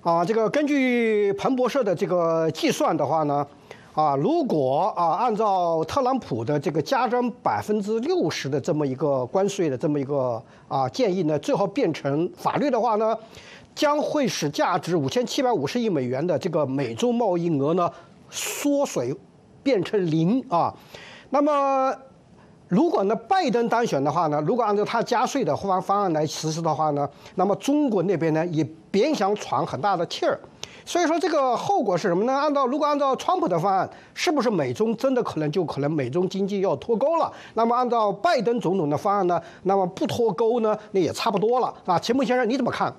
[0.05, 3.47] 啊，这个根据彭博社的这个计算的话呢，
[3.95, 13.17] 啊，如果啊按照特朗普的这个加征百分之六十的这么一个关税的这么一个啊建议呢，最后变成法律的话呢，
[13.77, 17.89] 将会使价值五千七百五十亿美元的这个美洲贸易额呢
[18.29, 19.15] 缩水
[19.63, 20.75] 变成零啊。
[21.31, 21.95] 那么，
[22.73, 28.67] 如果呢拜登当选的话呢，如果按照他加税的方方案来实施的话呢，那么中国那边呢也。
[28.93, 30.39] 别想喘很大的气儿，
[30.85, 32.33] 所以说这个后果是什么呢？
[32.35, 37.33] 按照如果按照川普的方案，是不是美中真的可能就可能美中经济要脱钩了？
[37.55, 39.41] 那么按照拜登总统的方案呢？
[39.63, 40.77] 那么不脱钩呢？
[40.91, 41.99] 那也差不多了啊。
[41.99, 42.95] 秦穆先生你怎么看？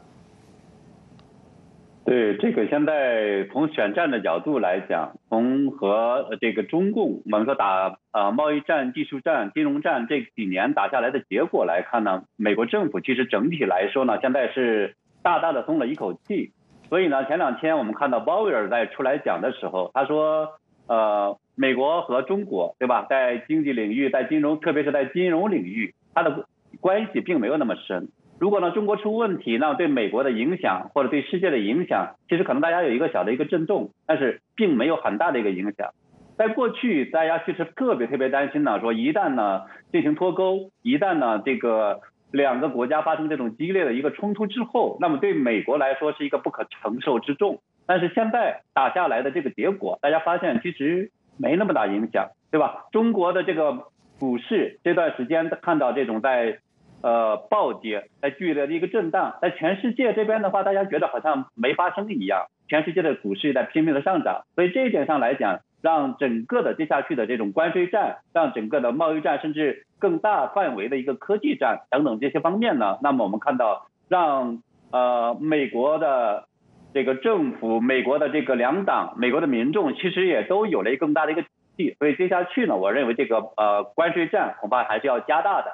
[2.06, 14.96] 对这个，现在从选战的角度来讲，从和这个中共我们说打啊贸易战、技术战、金融战这几年打下来的结果来看呢，美国政府其实整体来说呢，现在是。
[15.26, 16.52] 大大的松了一口气，
[16.90, 20.50] 所以呢，前两天我们看到鲍威尔在出来讲的时候，他说，
[20.86, 26.46] 呃，美国和中国，对吧，在经济领域，在金融，特别是在金融领域，它的
[26.82, 28.10] 关系并没有那么深。
[28.44, 35.92] 如果呢，中国出问题，那对美国的影响或者对世界的影响，其实可能大家有一个小的一个震动，但是并没有很大的一个影响。
[36.38, 39.62] 在过去，大家其实特别特别担心呢，说一旦呢
[39.94, 42.02] 进行脱钩，一旦呢这个。
[42.34, 47.62] 两个国家发生这种激烈的一个冲突之后，那么对美国来说是一个不可承受之重。
[47.86, 52.86] 但是现在打下来的这个结果，大家发现其实没那么大影响，对吧？
[52.92, 53.84] 中国的这个
[54.20, 56.58] 股市这段时间看到这种在
[57.04, 64.46] 呃暴跌，在剧烈的一个震荡，在全世界这边的话，大家觉得好像没发生一样，全世界的股市在拼命的上涨。
[64.56, 65.60] 所以这一点上来讲。
[65.84, 74.64] 让整个的接下去的这种关税战，让整个的贸易战，甚至更大范围的一个科技战等等这些方面呢，那么我们看到，让
[74.94, 76.48] 呃美国的
[76.94, 81.96] 这个政府、美国的这个两党、美国的民众，其实也都有了一个更大的一个底气。
[82.00, 85.74] 所以接下去呢，我认为这个呃关税战恐怕还是要加大的。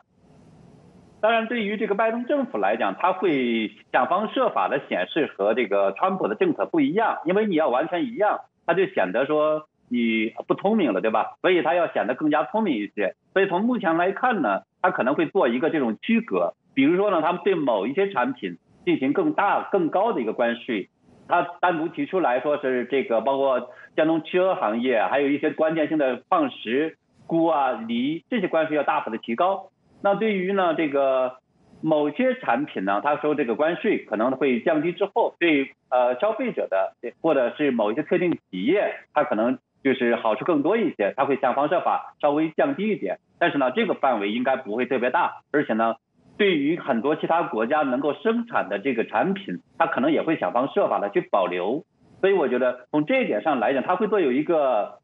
[1.21, 9.67] 当然，对于这个拜登政府来讲，他会想方设法的显示和这个川普的政策不一样，因为你要完全一样，他就显得说。
[9.91, 11.31] 你不聪明了，对吧？
[11.41, 13.15] 所以他要显得更加聪明一些。
[13.33, 20.89] 所以从目前来看呢，他可能会做一个这种区隔，比如说呢，他们对某一些产品进行更大、更高的一个关税，
[21.27, 29.71] 他单独提出来说是这个，包括电动汽车行业，还有一些关键性的矿石、钴啊、锂这些关税要大幅的提高。
[30.01, 31.37] 那对于呢这个
[31.81, 39.59] 某些产品呢，他说这个关税可能会降低之后，对呃消费者的或者是某一些特定企业，他可能。
[39.81, 45.95] 就是好处更多一些，他会想方设法稍微降低一点，但是呢，这个范围应该不会特别大，而且呢，
[46.37, 51.85] 对于很多其他国家能够生产的这个产品，他可能也会想方设法的去保留，
[52.19, 54.99] 所以我觉得从这一点上来讲，他会做有一个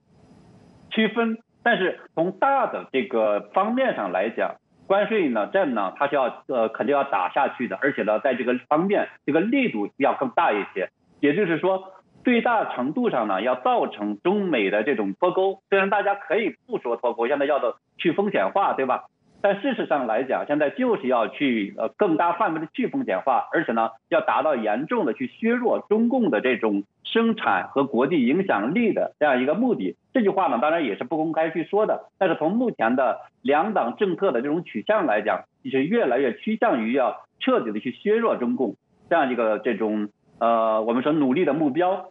[0.90, 4.56] 区分，但是从大的这个方面上来讲，
[4.88, 11.92] 关税呢战呢，它是要呃肯定要打下去的，而且呢，在这个方面这个力度要更大一些，也就是说。
[12.26, 15.62] 最大程度上呢，要造成中美的这种脱钩。
[15.70, 19.04] 虽然大家可以不说脱钩，现在要的去风险化，对吧？
[19.48, 29.98] 但事实上来讲，现在就是要去呃更大范围的去风险化，而且呢，要达到严重的去削弱中共的这种生产和国际影响力的这样一个目的。
[30.14, 32.10] 这句话呢，当然也是不公开去说的。
[32.18, 38.76] 但是从目前的两党政策的这种取向来讲，就是越来越趋向于要彻底的去削弱中共
[39.12, 42.10] 这样一个这种呃我们说努力的目标。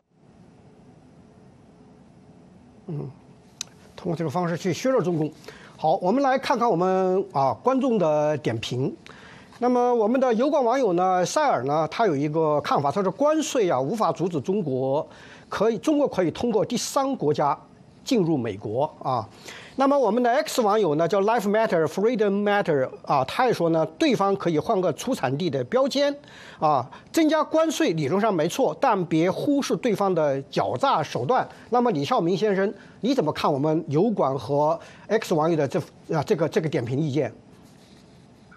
[2.86, 3.10] 嗯，
[3.96, 5.32] 通过这个方式去削弱中共。
[5.76, 8.94] 好，我们来看看我们啊观众的点评。
[9.58, 15.06] 那么我们的油管网友呢，塞尔呢，他有一个看法，他说关税啊无法阻止中国，
[15.48, 17.58] 可以中国可以通过第三国家
[18.04, 19.28] 进入美国啊。
[19.76, 26.16] 那么我们的 X 网友呢，叫 Life Matter Freedom Matter 啊，他也说呢，对方可以换个出产地的标签
[26.60, 31.46] 啊，增加关税理论上没错，但别忽视对方的狡诈手段。
[31.70, 32.72] 那么李少明先生，
[33.04, 35.78] 你怎么看我们油管和 X 网友的这
[36.10, 37.34] 啊这个这个点评意见？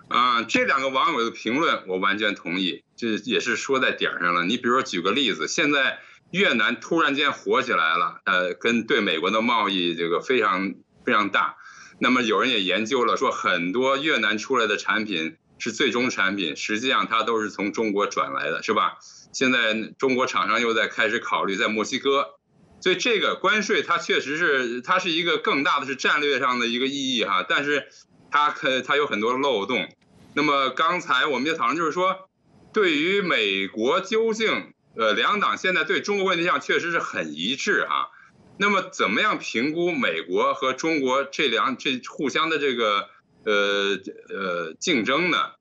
[0.08, 4.46] 啊，这两个网友的评论我完全同意，这也是说在点上了。
[4.46, 6.00] 你比如说举个例子，现在
[6.32, 10.74] 越南突然间火起来了，呃，跟对美国的贸易这个非常。
[11.06, 11.56] 非常大，
[12.00, 18.98] 那么有人也研究了，说很多越南出来的产品是最终产品，实际上它都是从中国转来的，是吧？
[19.32, 22.37] 现在中国厂商又在开始考虑在墨西哥，
[22.80, 27.88] 所以这个关税它确实是它是一个更大的是战略上的一个意义哈，但是
[28.32, 29.90] 它可它有很多漏洞。
[30.36, 32.30] 那么刚才我们也讨论就是说，
[32.72, 38.10] 对于美国究竟呃两党现在对中国问题上确实是很一致哈。
[38.60, 43.10] 那么怎么样评估美国和中国这两这互相的这个
[43.44, 43.98] 呃
[44.30, 45.52] 呃竞争呢？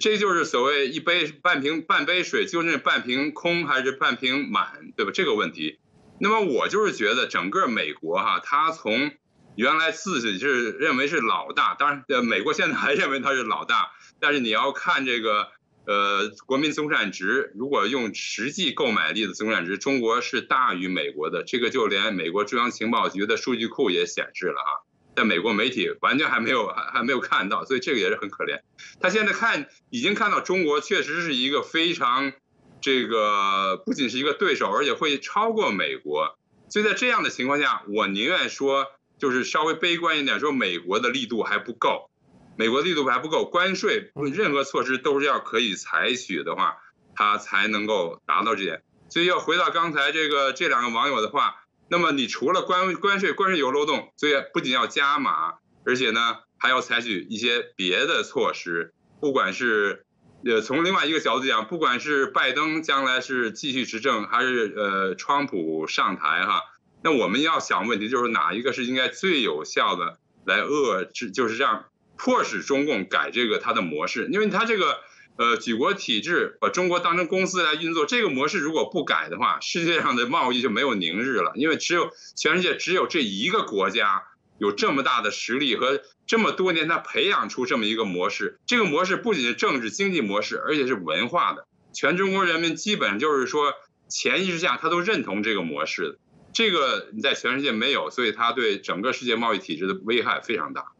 [0.00, 5.10] 这就是所谓一杯半瓶半杯水究竟半瓶空还是半瓶满，对吧？
[5.12, 5.79] 这个问题。
[6.20, 9.10] 那么我就是觉得整个美国哈，它从
[9.56, 15.48] 原来自己是认为是老大，当然呃美国现在还认为它是老大，但是你要看这个。
[15.86, 21.42] 呃，国民总产值如果用实际购买力的总产值，中国是大于美国的。
[21.42, 24.84] 这个就连美国中央情报局的数据库也显示了哈，
[25.16, 28.60] 在美国媒体完全还没有还还没有看到，所以这个也是很可怜。
[29.00, 32.34] 他现在看已经看到中国确实是一个非常
[32.80, 36.38] 这个不仅是一个对手，而且会超过美国。
[36.68, 38.86] 所以在这样的情况下，我宁愿说
[39.18, 42.10] 就是稍微悲观一点，说美国的力度还不够。
[42.56, 46.76] 美国力度还不够，关税任何措施都是要可以采取的话，
[47.14, 48.82] 它才能够达到这点。
[49.08, 58.92] 所以要回到刚才这个这两个网友的话，那么你除了关关税，关税有漏洞，所以不仅要加码，而且呢还要采取一些别的措施。
[59.20, 60.04] 不管是
[60.44, 66.62] 呃从另外一个角度讲，不管是拜登将来是继续执政，还是呃川普上台哈，
[67.02, 71.86] 那我们要想问题就是哪一个是应该最有效的来遏制，就是让。
[72.22, 74.98] 迫使中共改这个它的模式，因为它这个
[75.36, 81.52] 呃举国体制把中国当成公司来运作，这个模式如果不改的话，世界上的贸易就没有宁日了。
[81.54, 84.24] 因为只有全世界只有这一个国家
[84.60, 88.60] 有这么大的实力和这么多年，他培养出这么一个模式。
[88.66, 91.66] 这个模式不仅是政治经济模式，而且是文化的。
[91.94, 93.72] 全中国人民基本就是说
[94.08, 96.18] 潜意识下他都认同这个模式。
[96.52, 100.92] 这个你在全世界没有，所以他对整个世界贸易体制的危害非常大。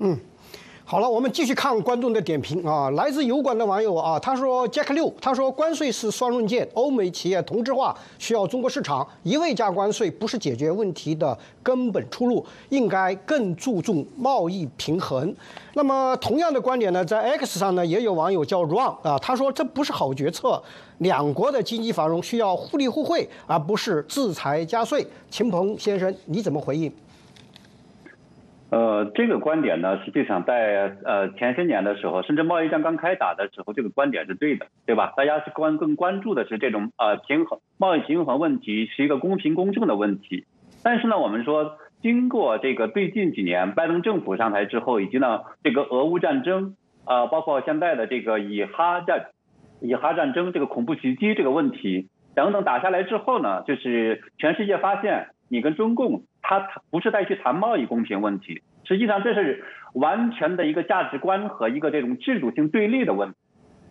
[0.00, 0.18] 嗯，
[0.86, 2.90] 好了，我们继续看观众的点评啊。
[2.90, 15.34] 来自油管的网友啊，他说：“Jack 六，他说关税是双刃剑，欧美企业同质化需要中国市场，一味加关税不是解决问题的根本出路，应该更注重贸易平衡。”
[15.72, 20.62] 那么同样的观点呢，在 X 上呢也有网友叫 Run 啊，他说这不是好决策，
[20.98, 25.06] 两国的经济繁荣需要互利互惠，而不是制裁加税。
[25.30, 26.92] 秦鹏先生，你怎么回应？
[28.74, 35.12] 呃，这个观点呢，实际上在呃前些年的时候，甚至贸易战刚开打的时候，这个观点是对的，对吧？
[35.16, 40.44] 大家是关更关注的是这种呃平衡贸易平衡问题是一个公平公正的问题。
[40.82, 49.26] 但是呢，我们说经过这个最近几年拜登政府上台之后，以及呢这个俄乌战争啊，包括现在的这个以哈战
[49.80, 56.22] 以哈战争这个恐怖袭击这个问题等等打下来之后呢，就是全世界发现你跟中共。
[56.46, 63.36] 他不是在去谈贸易公平问题，实际上这是完全的一个价值观和一个这种制度性对立的问题。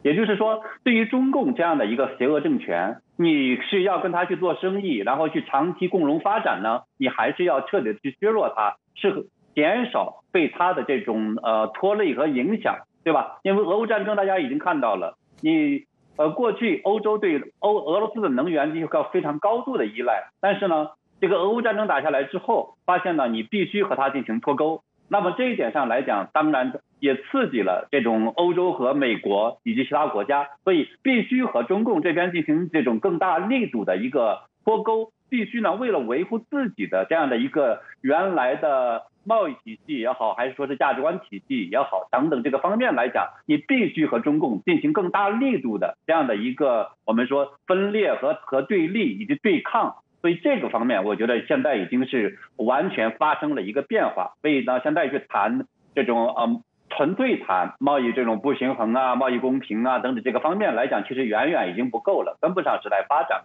[0.03, 9.25] 也就是说，对于中共这样的一个邪恶政权，你是要跟他去做生意，然后去长期共荣发展呢，你还是要彻底去削弱他，是
[9.55, 13.39] 减少对他的这种呃拖累和影响，对吧？
[13.41, 15.85] 因为俄乌战争大家已经看到了，你
[16.17, 20.89] 呃过去欧洲对欧俄罗斯的能源有个非常高度的依赖，但是呢。
[21.23, 24.83] 这个俄乌战争打下来之后，发现呢，你必须和它进行脱钩。
[25.07, 35.13] 那么这一点上来讲，当然也刺激了这种欧洲和美国以及其他国家，所以必须和中共这边进行这种更大力度的一个脱钩。
[35.29, 49.95] 必须呢，为了维护自己的这样的一个原来的贸易体系也好，还是说是价值观体系也好，等等这个方面来讲，你必须和中共进行更大力度的这样的一个我们说分裂和和对立以及对抗。
[50.23, 54.35] 所以这个方面，我觉得现在已经是完全发生了一个变化。
[54.41, 56.61] 所以呢，现在去谈这种呃
[56.91, 63.43] 纯粹谈贸易这种不平衡啊、贸易公平啊等等这个方面来讲，其实远远已经不够了，跟不上时代发展。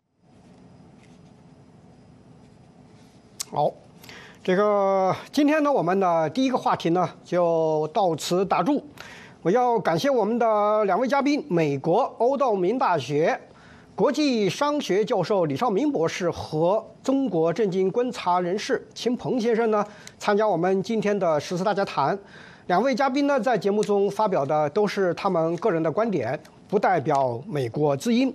[3.51, 3.73] 好，
[4.45, 8.87] 这个今天呢，我们的第一个话题呢就到此打住。
[9.43, 13.41] 我要感谢我们的两位嘉宾，美国欧道明大学
[13.99, 19.85] 国际商学教授李少明博士和中国政经观察人士秦鹏先生呢，
[20.21, 22.17] 参加我们今天的十四大家谈。
[22.69, 26.39] 两位嘉宾呢，在节目中发表的都是他们个人的观点，
[26.69, 28.33] 不代表美国之音。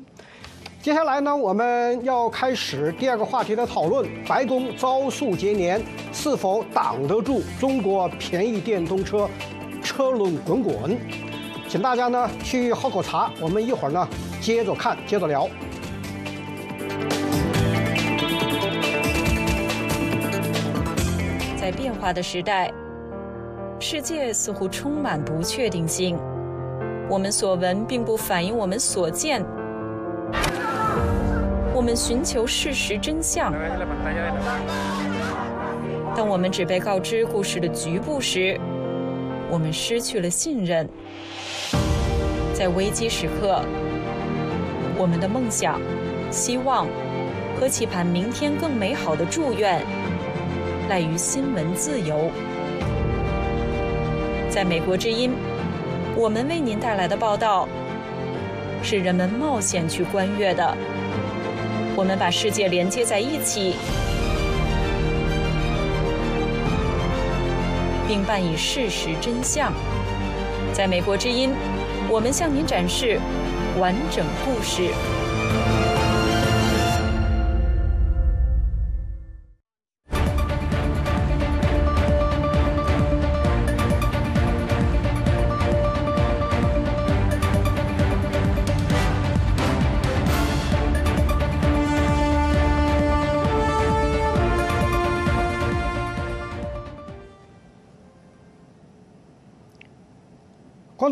[0.81, 9.29] 接下来呢，我们要开始第二个话题的讨论：白宫招数接连，是否挡得住中国便宜电动车
[9.81, 10.99] 车轮滚滚？
[11.73, 14.07] 请大家呢去喝口茶，我们一会儿呢
[14.39, 15.49] 接着看，接着聊。
[21.59, 22.71] 在变化的时代，
[23.79, 26.15] 世界似乎充满不确定性。
[27.09, 29.43] 我们所闻并不反映我们所见。
[31.73, 33.51] 我们寻求事实真相，
[36.15, 38.61] 当我们只被告知故事的局部时，
[39.49, 40.87] 我们失去了信任。
[42.53, 43.61] 在危机时刻，
[44.95, 45.81] 我们的梦想、
[46.29, 46.87] 希望
[47.59, 49.83] 和期盼明天更美好的祝愿，
[50.87, 52.29] 赖于新闻自由。
[54.51, 55.33] 在美国之音，
[56.15, 57.67] 我们为您带来的报道，
[58.83, 60.77] 是人们冒险去观阅的。
[61.95, 63.75] 我们把世界连接在一起，
[68.07, 69.73] 并伴以事实真相。
[70.71, 71.51] 在美国之音，
[72.13, 73.19] 我们向您展示
[73.79, 75.82] 完整故事。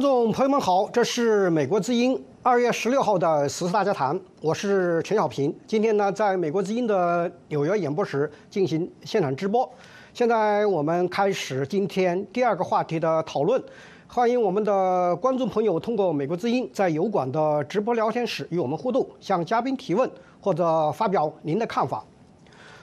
[0.02, 5.56] 观众朋友们好，这是美国之音二月十六号的时事大家谈，我是陈小平。
[5.68, 9.70] 今天呢，在美国之音的纽约演播室进行现场直播。
[10.12, 13.64] 现在我们开始今天第二个话题的讨论。
[14.08, 22.04] 欢迎我们的观众朋友通过美国之音在油管的直播聊天室与我们互动，向嘉宾提问或者发表您的看法。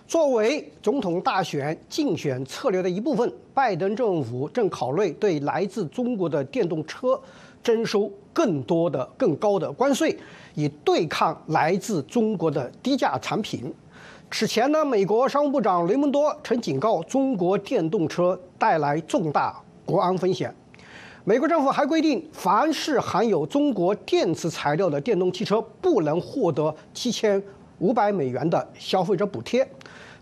[0.09, 7.21] 作为总统大选竞选策略的一部分，拜登政府正考虑对来自中国的电动车
[7.63, 10.17] 征收更多的、更高的关税，
[10.55, 13.71] 以对抗来自中国的低价产品。
[14.31, 19.55] 此前呢，美国商务部长雷蒙多曾警告中国电动车带来重大
[19.85, 20.55] 国安风险。
[21.25, 27.43] 美国政府还规定，凡是含有中国电池材料的电动汽车，不能获得七千
[27.79, 29.68] 五百美元的消费者补贴。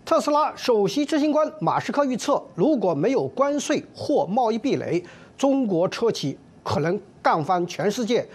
[0.05, 5.03] 特斯拉首席执行官马斯克预测，如果没有关税或贸易壁垒，
[5.37, 8.25] 中国车企可能干翻全世界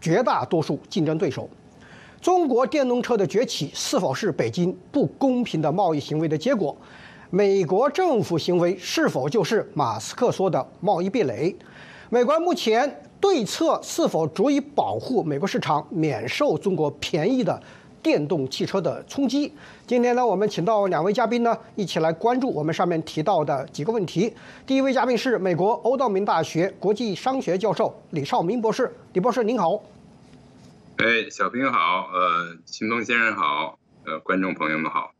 [0.00, 1.48] 绝大多数竞争对手。
[2.20, 6.76] 中国电动车的崛起是否是北京不公平的贸易行为的结果？
[7.30, 11.54] 美国政府行为是否就是马斯克说的贸易壁垒？
[12.08, 17.62] 美国目前对策是否足以保护美国市场免受中国便宜的？
[18.02, 19.52] 电动汽车的冲击。
[19.86, 24.32] 今天呢，我们请到两位嘉宾呢，一起来关注我们上面提到的几个问题。
[24.66, 29.80] 第一位嘉宾是美国欧道明大学国际商学教授李少明博士，李博士您好。
[30.98, 35.12] 哎，小平好，呃，秦鹏先生好，呃，观众朋友们好。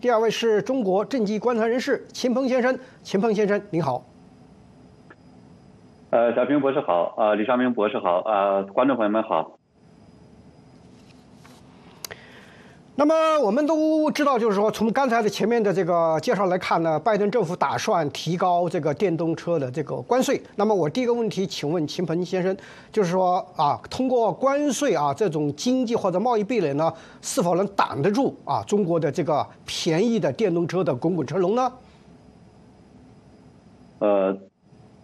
[0.00, 4.04] 第二位是中国政绩观察人士秦鹏先生，秦鹏先生您好。
[6.10, 9.57] 呃，小平博士好，呃，李少明博士好，呃，观众朋友们好。
[12.98, 20.42] 那么我们都知道，就是说，从刚才的前面的这个介绍来看呢，拜登政府打算提高这个电动车的这个关税。
[20.56, 22.56] 那么我第一个问题，请问秦鹏先生，
[22.90, 26.92] 就是说啊，通过关税啊这种经济或者贸易壁垒呢，
[27.22, 31.72] 是否能挡得住啊中国的这个便宜的电动车的滚滚车龙呢？
[34.00, 34.36] 呃，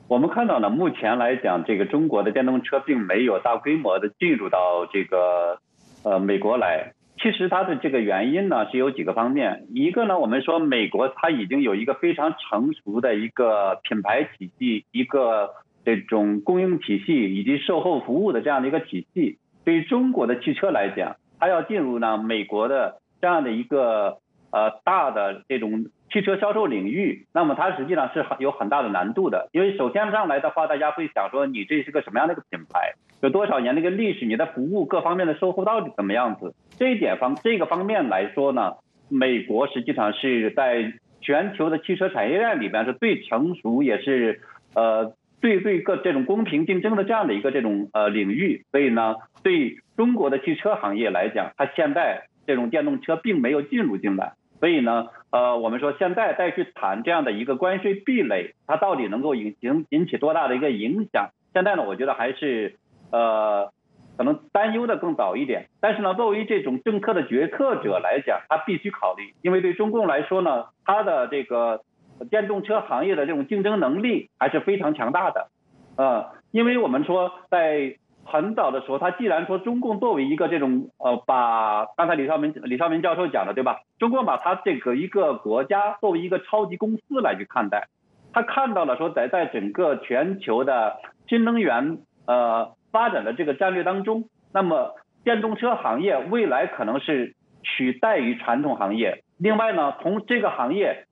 [0.08, 5.60] 我们看到呢，目前来讲，这个中国的电动车并没有大规模的进入到这个
[6.02, 6.92] 呃美国来。
[7.16, 15.50] 其实它的这个原因呢是有几个方面，一个呢，我们说美国它已经有一个非常成熟的一个品牌体系，一个
[15.84, 19.38] 这种供应体系以及售后服务的这样的一个体系。
[19.64, 24.18] 对于中国的汽车来讲，它要进入呢美国的这样的一个
[24.50, 29.48] 呃大的这种汽车销售领域，那么它实际上是很有很大的难度的。
[29.52, 36.54] 因为首先上来的话，大家会想说你这是个什么样的一个品牌，有多少年的一个历史，你的服务各方面的售后到底怎么样子？
[36.78, 38.74] 这一点方这个方面来说呢，
[39.08, 44.40] 美国实际上是在全球的汽车产业链里边是最成熟，也是
[44.74, 45.14] 呃。
[45.40, 61.28] 最最个这种公平竞争的这样的一个这种呃领域，所以呢，对中国的汽车行业来讲，它现在这种电动车并没有进入进来，所以呢，呃，我们说现在再去谈这样的一个关税壁垒，它到底能够引引引起多大的一个影响？
[61.52, 62.76] 现在呢，我觉得还是
[63.14, 63.70] 呃
[64.16, 65.68] 可能担忧的更早一点。
[65.80, 71.82] 但是呢，作为这种政策的决策者来讲，他必须考虑，因为对中共来说呢，它的这个。
[72.30, 75.48] 电动车行业的这种竞争能力还是非常强大的，
[75.96, 83.80] 呃，因为我们说在很早的时候，他既然说中共作为一个这种呃，把刚才李少明李少明教授讲的对吧？
[83.98, 87.88] 中共把他这个一个国家作为一个超级公司来去看待，
[88.32, 91.98] 他看到了说在在整个全球的新能源
[92.28, 99.24] 呃发展的这个战略当中，那么电动车行业未来可能是取代于传统行业。
[99.36, 101.06] 另外呢，从这个行业。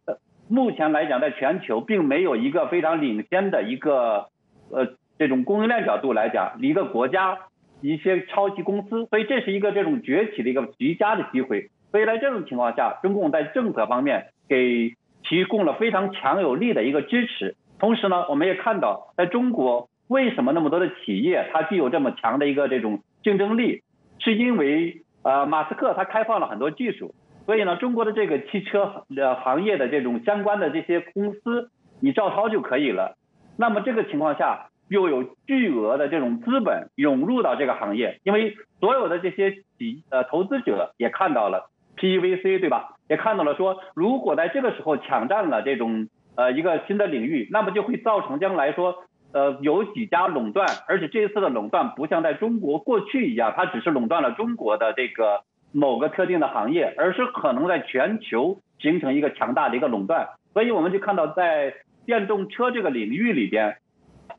[0.48, 4.26] 目前来讲，在全球并没有一个非常领先的一个
[4.70, 7.38] 呃这种供应链角度来讲，一个国家
[7.80, 11.70] 一些超级公司，所以这是一个这种崛起的一个极佳的机会。
[11.90, 17.56] 所以在这种情况下，中共在政策方面给提供了非常强有力的一个支持。
[17.78, 23.82] 同时呢，我们也看到，在中国为什么那么多的企业它具有这么强的一个这种竞争力，
[24.18, 27.14] 是因为呃马斯克他开放了很多技术。
[27.44, 33.16] 所以呢，中国的这个汽车呃行业的这种相关的这些公司，你照抄就可以了。
[33.56, 42.96] 那么这个情况下，又有巨额的这种资本涌入到这个行业，因为所有的这些企呃投资者也看到了 PVC 对吧？
[43.08, 48.94] 也看到了说，如果在这个时候抢占了这种呃一个新的领域，那么就会造成将来说
[49.32, 55.44] 呃有几家垄断，而且这一次的垄断不像在中国过去一样，它只是垄断了中国的这个。
[55.74, 61.72] 某个特定的行业，而是可能在全球形成一个强大的一个垄断，所以我们就看到在
[62.04, 63.78] 电动车这个领域里边，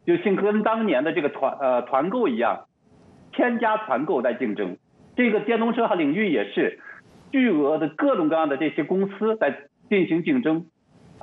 [0.05, 2.65] 就像跟当年的这个团呃团购一样，
[3.31, 4.77] 千家团购在竞争，
[5.15, 6.79] 这个电动车领域也是
[7.31, 10.67] 巨额的各种各样的这些公司在进行竞争，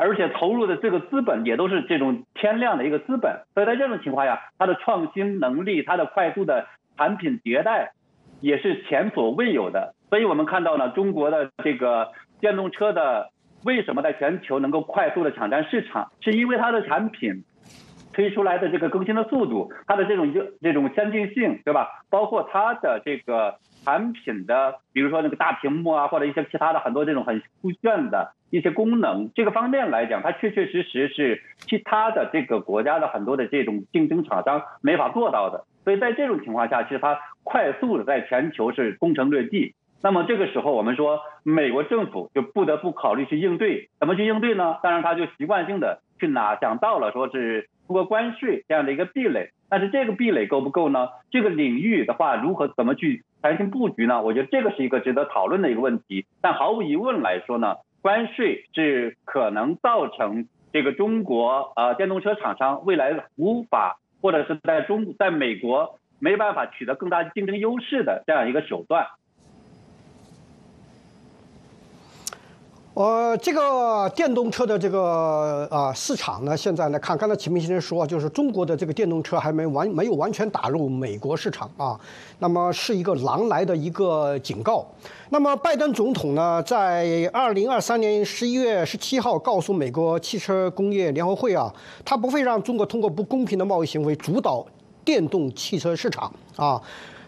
[0.01, 7.93] 而且投入的这个资本也都是这种天量的一个资本，所以在这种情况下，它的创新能力，它的快速的产品迭代
[8.41, 9.95] 也是前所未有的。
[10.09, 13.29] 所以我们看到呢，中国的这个电动车的
[13.63, 17.45] 为什么在全球能够快速的抢占市场，是因为它的产品
[18.15, 21.87] 推出来的这个更新的速度，它的这种这这种先进性，对吧？
[22.09, 35.65] 包括它的这个产品的，比如说那个大屏幕啊，或者一些其他的很多这种很酷炫的一些功能，这个方面来讲，它确确实实是其他的这个国家的很多的这种竞争厂商没法做到的。
[35.85, 39.75] 所以在这种情况下，其实它快速的在全球是攻城略地。
[40.03, 44.79] 那么这个时候，我们说美国政府就不得不考虑去应对，怎么去应对呢？
[44.83, 49.51] 当然，他就习惯性的去拿想到了，说是通过关税这样的一个壁垒。
[49.69, 51.09] 但是这个壁垒够不够呢？
[51.31, 54.23] 这个领域的话，如何怎么去弹性布局呢？
[54.23, 56.27] 我觉得这个是一个值得讨论的一个问题。
[56.41, 69.07] 但毫无疑问来说呢，关税是可能造成这个中国呃电动车厂商未来无法或者是在中在美国没办法取得更大竞争优势的这样一个手段。
[73.01, 81.99] 呃，这个电动车的这个啊市场呢，现在呢看，刚才秦明先生说，就是中国的这个电动车还没完，没有完全打入美国市场啊，
[82.41, 84.87] 那么是一个狼来的一个警告。
[85.31, 91.75] 那么拜登总统呢，在二零二三年十一月十七号告诉美国汽车工业联合会啊，
[92.05, 94.63] 他不会让中国通过不公平的贸易行为主导
[95.03, 96.79] 电动汽车市场啊。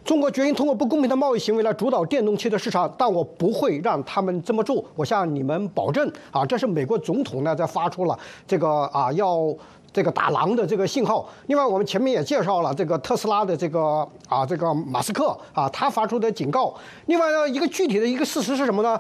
[0.05, 4.85] 中国决心通过不公平的贸易行为来主导电动汽车市场，但我不会让他们这么做。
[4.97, 9.55] 我向你们保证啊，这是美国总统呢在发出了这个啊要
[9.93, 11.29] 这个打狼的这个信号。
[11.47, 16.75] 另外，我们前面也介绍了这个特斯拉的这个啊这个马斯克啊他发出的警告。
[17.07, 18.99] 另外呢，一个具体的一个事实是什么呢？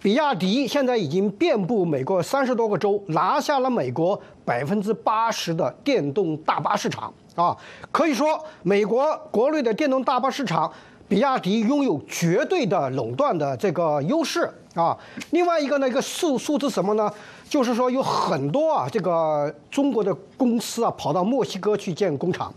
[0.00, 7.10] 比亚迪现在已经遍布美国三十多个州，拿下了美国百分之八十的电动大巴市场。
[7.34, 7.56] 啊，
[7.90, 10.70] 可以说美国国内的电动大巴市场，
[11.08, 14.96] 比亚迪拥有绝对的垄断的这个优势啊。
[15.30, 17.10] 另外一个呢，一个数数字什么呢？
[17.48, 22.52] 就是说有很多啊，这个中国的公司啊，跑到墨西哥去建工厂。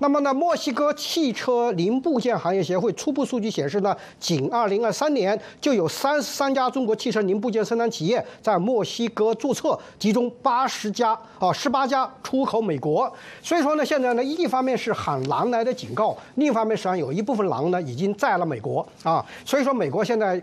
[0.00, 13.12] 那么呢，墨西哥汽车零部件行业协会初步数据显示呢，仅2023年就有33家中国汽车零部件生产企业在墨西哥注册，其中80家啊，18家出口美国。
[13.42, 19.24] 所以说呢，现在呢，一方面是喊狼来的警告，另一方面实际上有一部分狼呢已经在了美国啊。
[19.44, 20.40] 所以说，美国现在。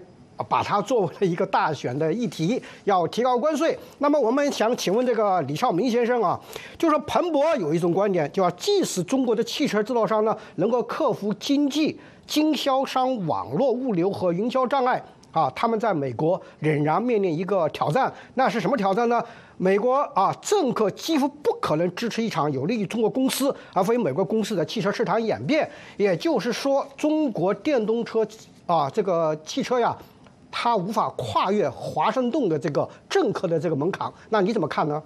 [0.49, 3.77] 把它作为了一个大选的议题，要提高关税。
[3.99, 6.39] 那么我们想请问这个李少明先生啊，
[6.77, 18.11] 就说彭博有一种观点，叫即使中国的汽车制造商呢能够克服经济、经销商网络物流和营销障碍啊，他们在美国仍然面临一个挑战。
[18.33, 19.23] 那是什么挑战呢？
[19.57, 25.69] 美国啊，政客几乎不可能支持一场有利于中国公司而非美国公司的汽车市场演变。
[25.95, 28.27] 也就是说，中国电动车
[28.65, 29.95] 啊，这个汽车呀。
[30.57, 35.03] 他无法跨越华盛顿的这个政客的这个门槛，那你怎么看呢？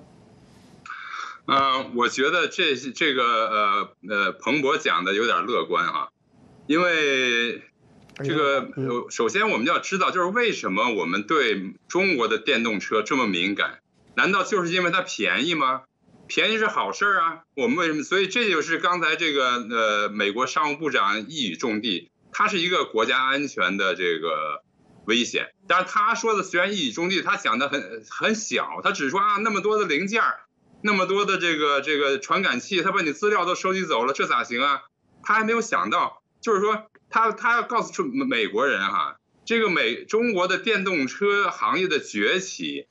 [1.48, 6.10] 嗯，我觉得这这个呃呃，彭博讲的有点乐观啊，
[6.68, 7.64] 因为
[8.24, 8.70] 这个
[9.10, 13.80] 首先我们要知道，就是为什么我们对中国的电动车这么敏感？
[14.14, 15.82] 难道就是因为它便宜吗？
[16.28, 18.04] 便宜是好事儿啊，我们为什么？
[18.04, 24.62] 所以这就是刚才这个呃，美国商务部长一语中的，它是一个国家安全的这个。
[25.06, 30.42] 危险，但是他说的虽然一语中的，他讲的很很小，他只说啊那么多的零件儿
[30.82, 34.82] 那么多的这个这个传感器，他把你资料都收集走了，这咋行啊？
[35.24, 42.88] 他还没有想到，就是说他他要告诉出美国人哈，这个美中国的电动车行业的崛起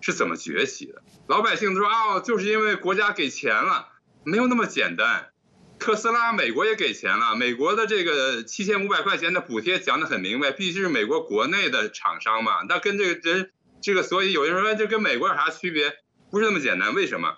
[0.00, 1.02] 是怎么崛起的？
[1.26, 3.88] 老百姓都说啊，就是因为国家给钱了，
[4.22, 5.30] 没有那么简单。
[5.78, 7.36] 特斯拉，美国也给钱了。
[7.36, 12.62] 美国的这个七千五百块钱的补贴讲得很明白，必须是美国国内的厂商嘛。
[12.68, 13.50] 那跟这个人，
[13.82, 15.94] 这个所以有人说这跟美国有啥区别？
[16.30, 16.94] 不是那么简单。
[16.94, 17.36] 为什么？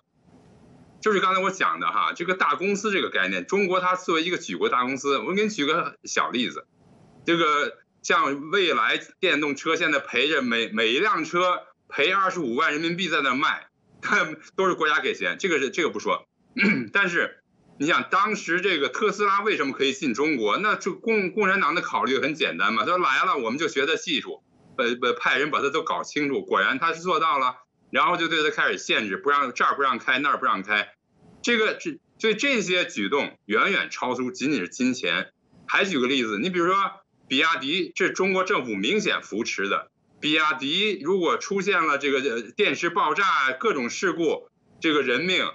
[1.03, 6.67] 就是刚才我讲的哈，这个大公司这个概念，中国它作为一个举国大公司，我给你举个小例子，
[7.27, 13.67] 这个像蔚来电动车现在赔着每每一辆车赔二十五万人民币在那卖，
[14.57, 16.27] 都是国家给钱，这个是这个不说，
[16.93, 17.43] 但是。
[17.81, 20.57] 你想当时这个特斯拉为什么可以进中国？
[20.59, 24.43] 那这共共产党的考虑很简单嘛，他说来了我们就学他技术，
[24.77, 27.59] 呃呃派人把他都搞清楚，果然他是做到了，
[27.93, 30.93] 然后就对他开始限制，不让这儿不让开那儿不让开，
[31.41, 35.31] 这个这所以这些举动远远超出仅仅是金钱。
[35.69, 36.77] 还举个例子，你比如说
[37.29, 43.25] 比亚迪，这中国政府明显扶持的，比亚迪如果出现了这个电池爆炸
[43.61, 44.51] 各种事故，
[44.81, 45.47] 这个人命，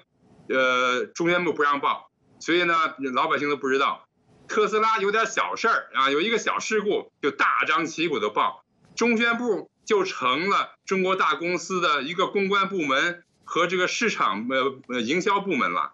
[0.48, 2.12] 呃中宣部不让报。
[2.44, 2.76] 所以呢，
[3.14, 4.06] 老百姓都不知道，
[4.50, 8.66] 特斯拉有点小事儿啊，有一个小事故就大张旗鼓的报，
[8.98, 15.94] 中宣部就成了中国大公司的一个公关部门和这个市场呃呃营销部门了。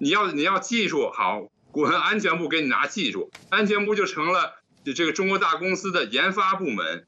[0.00, 4.56] 你要你要技术好，国安全部给你拿技术，安全部就成了
[4.92, 7.06] 这个中国大公司的研发部门。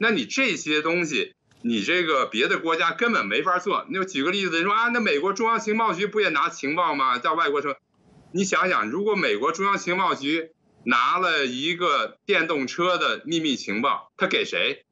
[0.00, 3.86] 那你这些东西，你这个别的国家根本没法做。
[3.88, 7.18] 那举个例子，你说啊，那美国中央情报局不也拿情报吗？
[7.18, 7.76] 到外国说。
[8.36, 10.50] 你想想，如果美国中央情报局
[10.84, 14.84] 拿了一个电动车的秘密情报，他给谁？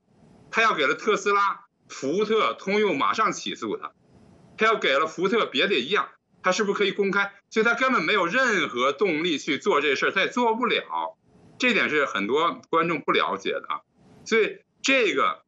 [0.50, 3.88] 他要给了特斯拉、福特、通用，马上起诉他；
[4.56, 6.08] 他要给了福特，别的也一样，
[6.42, 7.34] 他是不是可以公开？
[7.50, 11.18] 所以他根本没有任何动力去做这事儿，他也做不了。
[11.58, 13.68] 这点是很多观众不了解的。
[14.24, 15.42] 所以这个，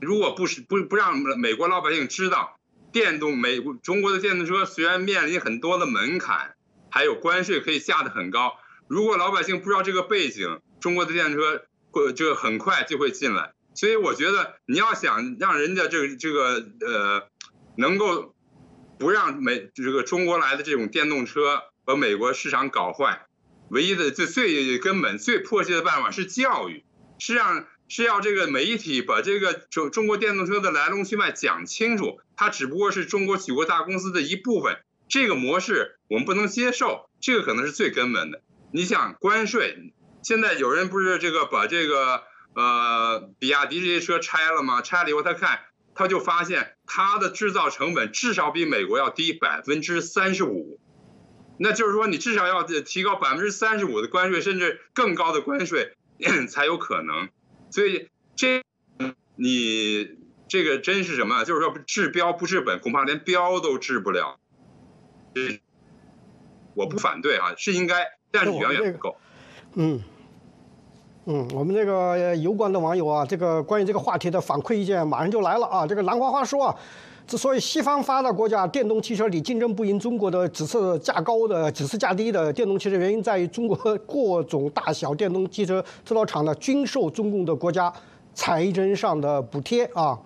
[0.00, 2.60] 如果不是不不让美国老百姓知道，
[2.92, 6.52] 电动美中国的电动车虽然面临很多的门槛。
[6.96, 13.52] 还有关税可以下得很高，如果老百姓不知道这个背景，中国的电动车会这个很快就会进来。
[13.74, 17.28] 所以我觉得你要想让人家这个这个呃
[17.76, 18.34] 能够
[18.98, 23.26] 不让美这个中国来的这种电动车把美国市场搞坏，
[23.68, 26.82] 唯一的最最根本最迫切的办法是教育，
[27.18, 34.78] 是让是要这个媒体把这个中中国电动车的来龙去脉讲清楚，它只不过是中国举国大公司的一部分。
[35.08, 38.42] 这个模式我们不能接受，这个可能是最根本的。
[38.72, 39.92] 你想关税，
[40.22, 42.22] 现在有人不是这个把这个
[42.54, 44.82] 呃比亚迪这些车拆了吗？
[44.82, 45.60] 拆了以后他看，
[45.94, 50.80] 他就发现它的制造成本至少比美国要低百分之三十五，
[51.58, 55.94] 那就是说你至少要提高百分之三十五的关税，甚至更高的关税
[56.50, 57.28] 才有可能。
[57.70, 58.62] 所以这
[59.36, 60.16] 你
[60.48, 61.44] 这个真是什么？
[61.44, 64.40] 就是说治标不治本，恐怕连标都治不了。
[66.74, 69.16] 我不反对啊，是应该，但是远远不够。
[69.74, 70.00] 嗯，
[71.24, 75.86] 嗯，我们这个油管的网友啊，这个关于这个话题的反馈意见马上就来了啊。
[75.86, 76.76] 这个兰花花说啊，
[77.26, 83.76] 之所以西方发达国家电动汽车里竞争不赢中国的，只是价高的，只是价低的电动汽车，原因在于中国
[84.06, 87.92] 各种大小电动汽车制造厂呢均受中共的国家
[88.34, 90.18] 财政上的补贴啊。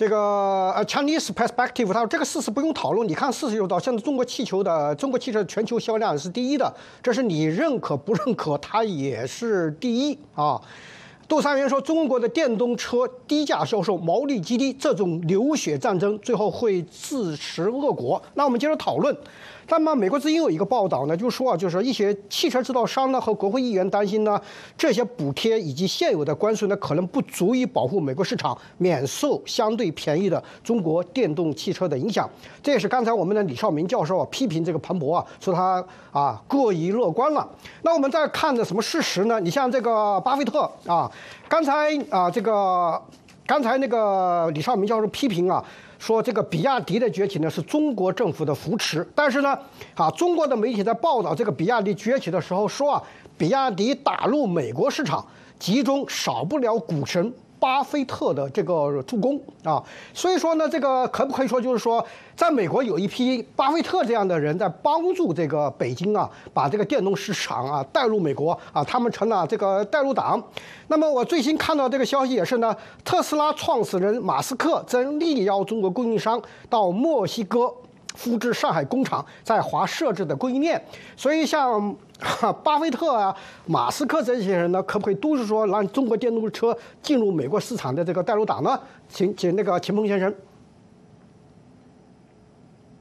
[0.00, 3.06] 这个呃，Chinese perspective，他说这个事实不用讨论。
[3.06, 10.58] 你看事实就到，现在中国汽球的中国汽车全球销量是第一的，这是你认可不认可，它也是第一啊。
[11.28, 18.22] 杜三元说，中国的电动车低价销售，毛利极低，这种流血战争最后会自食恶果。
[18.32, 19.14] 那我们接着讨论。
[19.70, 24.38] 那么，美国之音有一个报道呢，就说啊，就是一些汽车制造商呢和国会议员担心呢，
[24.76, 32.28] 这些补贴以及现有的关税呢，可能不足以保护美国市场免受相对便宜的中国电动汽车的影响。
[32.60, 37.48] 这也是刚才我们的李少明教授啊批评这个彭博啊，说他啊过于乐观了。
[37.82, 39.38] 那我们再看着什么事实呢？
[39.38, 41.08] 你像这个巴菲特啊，
[41.48, 43.00] 刚才啊这个
[43.46, 45.64] 刚才那个李少明教授批评啊。
[46.00, 49.56] 说这个比亚迪的崛起呢是中国政府的扶持，但是呢，
[49.94, 53.02] 啊，中国的媒体在报道这个比亚迪崛起的时候说啊，
[53.36, 55.24] 比亚迪打入美国市场，
[55.58, 57.30] 其中少不了股神。
[57.60, 59.80] 巴菲特的这个助攻啊，
[60.14, 62.04] 所以说呢，这个可不可以说就是说，
[62.34, 70.42] 在美国有一批巴菲特这样的人在帮助这个北京啊，把这个电动市场啊带入美国啊，他们成了这个带入党。
[70.88, 76.40] 那么我最新看到这个消息也是呢，特斯拉创始人马斯克正力邀中国供应商
[76.70, 77.72] 到墨西哥。
[78.16, 80.82] 复制上海工厂在华设置的供应链，
[81.16, 83.34] 所以像哈 巴菲特啊、
[83.66, 88.78] 马斯克这些人呢，可不可以都是说让中国电动车进入美国市场的这个带路党呢？
[89.08, 90.34] 请请那个秦鹏先生。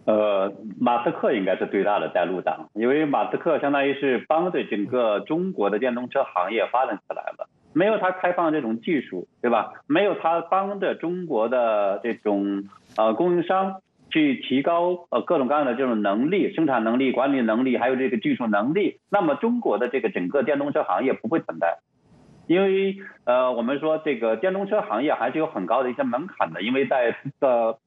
[0.05, 9.73] 呃，马斯克应该是最大的带路党，因为马斯克相当于是帮着整个中国的电动车行业发展起来了，没有他开放这种技术，对吧？
[9.85, 12.63] 没有他帮着中国的这种
[12.95, 13.81] 呃供应商。
[14.11, 21.77] 去提高呃各种各样的这种能力、生产能力、管理能力，还有这个技术能力，那么中国的这个整个电动车行业不会存在，
[22.47, 27.79] 因为呃我们说这个电动车行业还是有很高的一些门槛的，因为在呃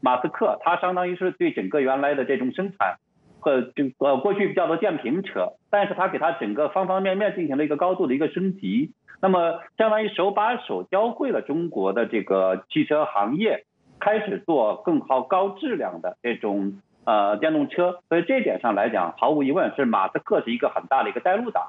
[0.00, 2.96] 马斯克他相当于是对整个原来的这种生产
[3.38, 8.90] 和就呃过去叫做电瓶车，但是他给他整个方方面面进行了一个高度的一个升级，
[9.22, 13.64] 那么相当于手把手教会了中国的这个汽车行业。
[14.00, 21.68] 开始做更好、高质量的这种呃电动车，所以这点上来讲，毫无疑问是马斯克是一个很大的一个带路党。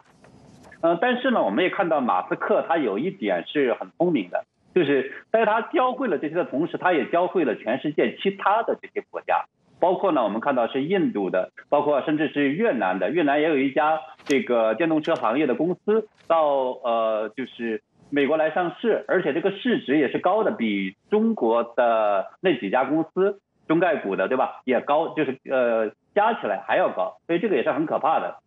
[0.81, 9.45] 呃，但是呢，我们也看到马斯克他有一点是很聪明的，就是在他教会了这些的同时，他也教会了全世界其他的这些国家，
[9.79, 16.45] 包括呢，我们看到是印度的，包括甚至是越南的，越南也有一家这个电动车行业的公司，到
[16.83, 17.81] 呃就是。
[18.11, 24.61] 美国来上市，而且这个市值也是高的，比中国的那几家公司中概股的，对吧？
[24.65, 28.37] 也高，就是呃加起来还要高，所以这个也是很可怕的。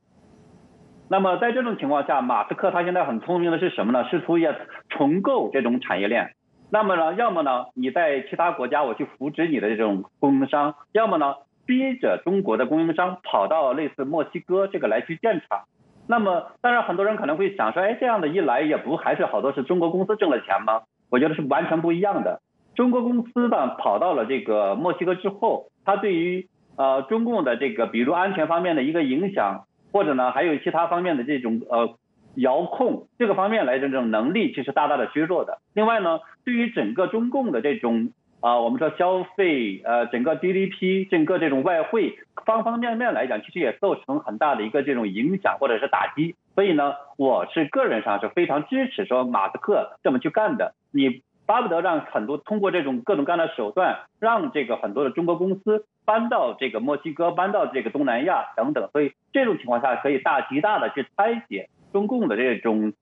[1.09, 4.09] 那么在这种情况下，马斯克他现在很聪明的是什么呢？
[4.09, 4.55] 试图要
[4.89, 6.35] 重构这种产业链。
[6.71, 11.35] 那么呢，要么呢你在其他国家我去扶植你的这种供应商，要么呢
[11.67, 15.65] 逼着中国的供应商跑到类似墨西哥这个来去建厂。
[16.13, 20.83] 那么，当然很多人可能会想说，哎，这样的一来也不还是好多是中国公司挣了钱吗？
[21.11, 22.43] 我觉得是完全不一样的。
[22.75, 31.97] 中国公司呢跑到了这个墨西哥之后，它对于呃中共的这个比如安全方面的一个影响，或者呢还有其他方面的这种呃
[32.35, 35.61] 遥控这个方面来的这种能力，其实大大的削弱的。
[35.73, 38.11] 另外呢，对于整个中共的这种。
[38.43, 46.35] 啊，我们说消费，呃，整个 GDP，整个这种外汇，方方面面来讲，其实也造成很大的一个这种影响或者是打击。
[46.57, 50.75] 所以呢，我是个人上是非常支持说马斯克这么去干的。
[50.91, 58.89] 你巴不得让很多通过这种各种各样的手段，让这个很多的中国公司搬到这个墨西哥，搬到这个东南亚等等。
[58.91, 62.93] 所以这种情况下，可以大极大的去拆解中共的这种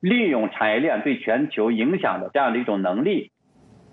[0.00, 3.30] 利用产业链对全球影响的这样的一种能力。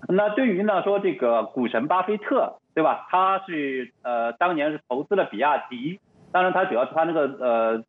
[0.08, 3.06] 那对于呢说这个股神巴菲特，对吧？
[3.10, 6.00] 他是呃当年是投资了比亚迪，
[6.32, 7.84] 当然他主要是他那个呃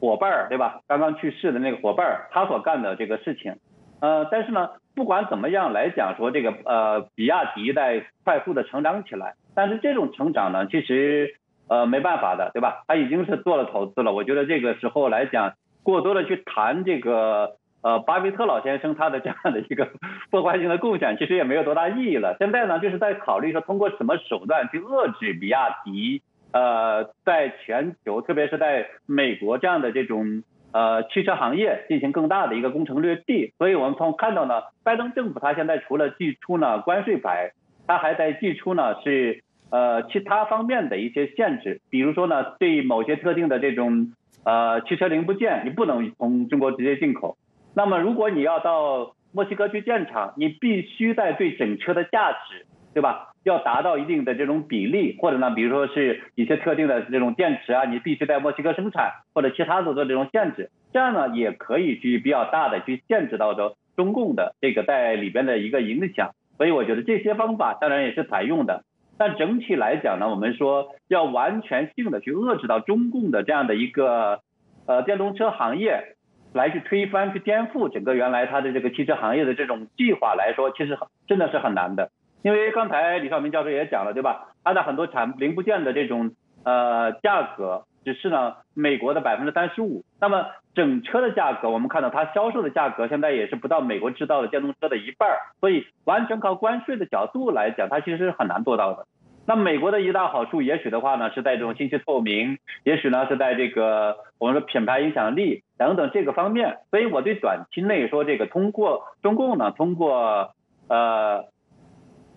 [0.00, 0.80] 伙伴儿，对吧？
[0.88, 3.56] 刚刚去世的那个伙伴儿，他所干的这个事情。
[4.00, 11.36] 呃，但是呢，不管怎么样来讲说这个呃比亚迪在快速的成长起来，但是这种成长呢，其实
[11.68, 12.82] 呃没办法的，对吧？
[12.88, 17.56] 他已经是做了投资了，我觉得这个时候来讲，过多的去谈这个。
[17.84, 19.86] 呃，巴菲特老先生他的这样的一个
[20.32, 22.34] 破坏性的贡献，其实也没有多大意义了。
[22.38, 33.52] 现在呢，就是在考虑说通过什么手段去遏制比亚迪，呃，在全球，特别是在美国这样的这种呃汽车行业进行更大的一个攻城略地。
[33.58, 37.52] 所以我们从看到呢，拜登政府他现在除了寄出呢关税牌
[37.86, 47.36] 他还在寄出呢是呃其他方面的一些限制，比如说呢对某些特定的这种呃汽车零部件，你不能从中国直接进口。
[47.74, 53.30] 那么如果你要到墨西哥去建厂，你必须在对整车的价值，对吧？
[53.42, 66.30] 要达到一定的这种比例，或者呢，比如说是一些特定的这种电池啊，你必须在墨西哥生产，或者其他的做这种限制，这样呢也可以去比较大的去限制到的中共的这个在里边的一个影响。
[66.56, 68.84] 所以我觉得这些方法当然也是采用的，
[69.18, 74.40] 但整体来讲呢，我们说要完全性的去遏制到中共的这样的一个
[74.86, 76.14] 呃电动车行业，
[76.54, 80.96] 来去推翻、去颠覆整个原来它的这个汽车行业的这种计划来说，其实
[81.26, 82.10] 真的是很难的。
[82.42, 84.48] 因为刚才李少明教授也讲了，对吧？
[84.62, 86.30] 它的很多产零部件的这种
[86.62, 99.06] 呃价格只是呢美国的百分之三十五，那么整车的价格，我们看到它销售的价格现在也是不到美国制造的电动车的一半儿，所以完全靠关税的角度来讲，它其实是很难做到的。
[99.46, 110.50] 那美国的一大好处，也许的话呢，是在这种信息透明，也许呢是在这个我们说品牌影响力等等这个方面，所以我对短期内说这个通过中共呢，通过
[110.88, 111.44] 呃。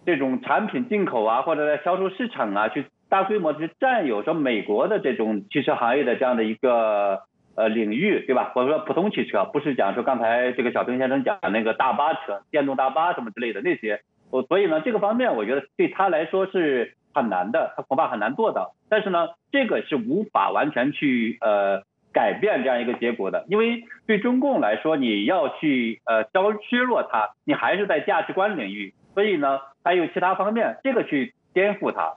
[0.06, 7.24] 这种产品进口啊，或者在销售市场啊，去大规模去占有说美国的这种汽车行业的这样的一个
[7.58, 8.54] 呃领域，对吧？
[8.56, 14.00] 或者说普通汽车，不是讲说刚才这个小平先生讲的那个大巴车、电动大巴什么之类的那些。
[14.32, 18.76] 我所以呢，这个方面我觉得对他来说是很难的，他恐怕很难做到。
[18.90, 28.94] 但是呢，这个是无法完全去呃改变这样一个结果的，因为对中共来说，你要去呃削削弱它，你还是在价值观领域。
[29.14, 32.14] 所以呢，还有其他方面，这个去颠覆它。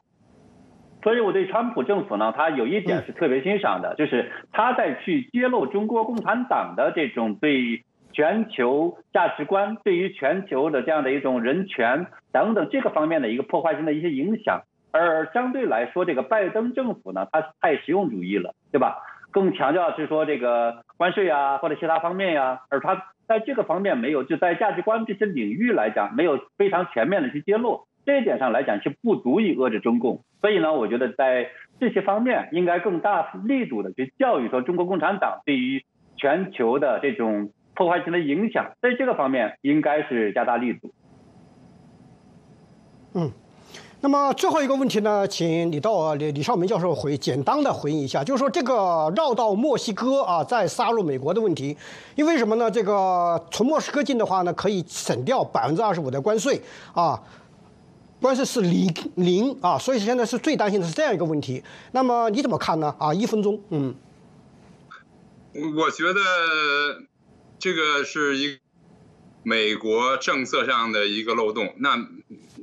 [1.02, 14.60] 所以我对川普政府呢，他有一点是特别欣赏的，就是他在去揭露中国共产党的这种对全球价值观、对于全球的这样的一种人权等等这个方面的一个破坏性的一些影响。
[14.92, 18.98] 而相对来说，这个拜登政府呢，他太实用主义了，对吧？
[19.30, 23.06] 更强调是说这个关税啊，或者其他方面呀，而他。
[23.30, 30.24] 在这个方面没有，就在价值观这些领域来讲，没有非常全面的去揭露，这一点上来讲是不足以遏制中共。
[30.40, 35.84] 所以呢，我觉得在这些方面应该更大力度的去教育说中国共产党对于
[36.16, 40.92] 全球的这种破坏性的影响，在这个方面应该是加大力度。
[43.14, 43.30] 嗯。
[44.02, 51.76] 那么最后一个问题呢，请李道李李少明教授回简单的回应一下，就是说这个绕到墨西哥啊，再杀入美国的问题，
[52.14, 52.70] 因为什么呢？
[52.70, 56.58] 这个从墨西哥进的话呢，可以省掉百分之二十五的关税
[56.94, 57.22] 啊，
[58.22, 61.62] 关税是零零啊，所以现在是最担心的是这样一个问题。
[61.92, 62.94] 那么你怎么看呢？
[62.98, 63.94] 啊，一分钟，嗯，
[65.76, 66.20] 我觉得
[67.58, 68.58] 这个是一
[69.42, 72.08] 美国政策上的一个漏洞，那。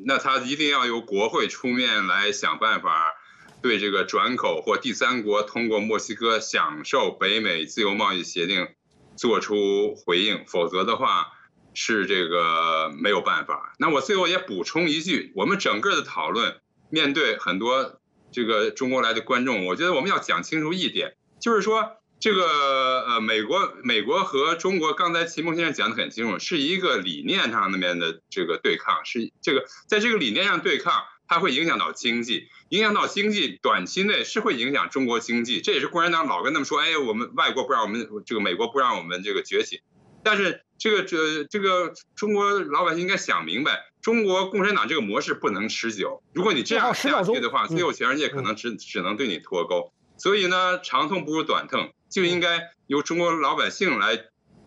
[0.05, 3.15] 那他一定要由国会出面来想办法，
[3.61, 8.69] 对这个转口或第三国通过墨西哥享受北美自由贸易协定
[9.17, 11.33] 做出回应，否则的话
[11.73, 13.73] 是这个没有办法。
[13.79, 17.99] 那我最后也补充一句，我们整个的讨论面对很多
[18.31, 21.97] 这个中国来的观众，我觉得我们要讲清楚一点，就是说。
[22.19, 39.81] 这个呃，美国美国和中国，刚才秦梦先生讲的很清楚，是一个理念上那边的这个对抗，是这个在这个理念上对抗，它会影响到经济，影响到经济，短期内是会影响中国经济，这也是共产党老跟他们说，哎，我们外国不让我们这个美国不让我们这个崛起，
[40.23, 51.89] 但是这个这这个中国老百姓应该想明白，中国共产党这个模式不能持久，如果你这样下去的话，最后全世界可能只只能对你脱钩，所以呢，长痛不如短痛。
[52.09, 54.17] 就应该由中国老百姓来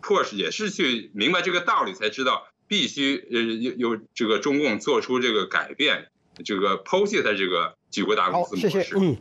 [0.02, 6.06] 迫使，也是去明白这个道理，才知道必须呃有有这个中共做出这个改变，
[6.44, 8.68] 这个抛弃他这个举国大公司模式。
[8.68, 9.16] 谢谢，嗯，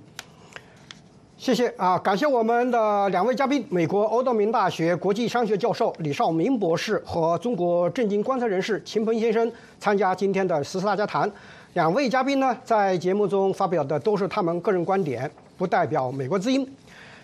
[1.37, 9.49] 谢谢啊，感谢我们的两位嘉宾，美国欧道明大学国际商学教授李少明博士和中国政经观察人士秦鹏先生
[9.79, 11.31] 参加今天的十四大家谈。
[11.75, 16.65] 两位嘉宾呢，在节目中发表的都是他们个人观点，不代表美国之音。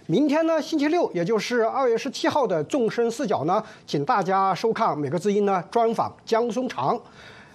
[0.07, 6.99] 明天呢，星期六，也就是二月十七号的众生视角呢，请大家收看《美国之音》呢专访江松长。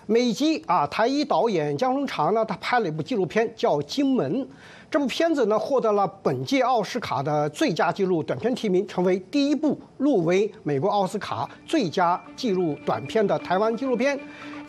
[0.07, 4.43] 美籍啊，台裔导演江松长呢，他拍了一部纪录片叫《金门》。
[4.91, 14.19] 这部片子呢，获得了本届奥斯卡的最佳纪录短片提名，成为第一部入围美国奥斯卡最佳纪录短片的台湾纪录片。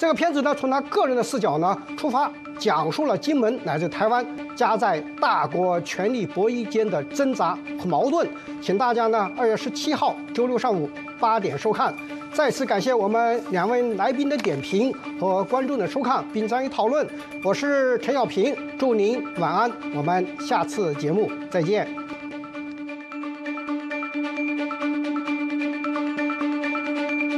[0.02, 2.28] 这个片子呢，从他个人的视角呢出发，
[2.58, 4.26] 讲述了金门乃至台湾
[4.56, 8.28] 夹在大国权力博弈间的挣扎和矛盾。
[8.60, 10.90] 请大家呢，二月十七号周六上午
[11.20, 11.94] 八点收看。
[12.34, 17.08] 再次感谢我们两位来宾的点评和观众的收看并参与讨论。
[17.44, 21.88] 我是陈小平，祝您晚安，我们下次节目再见。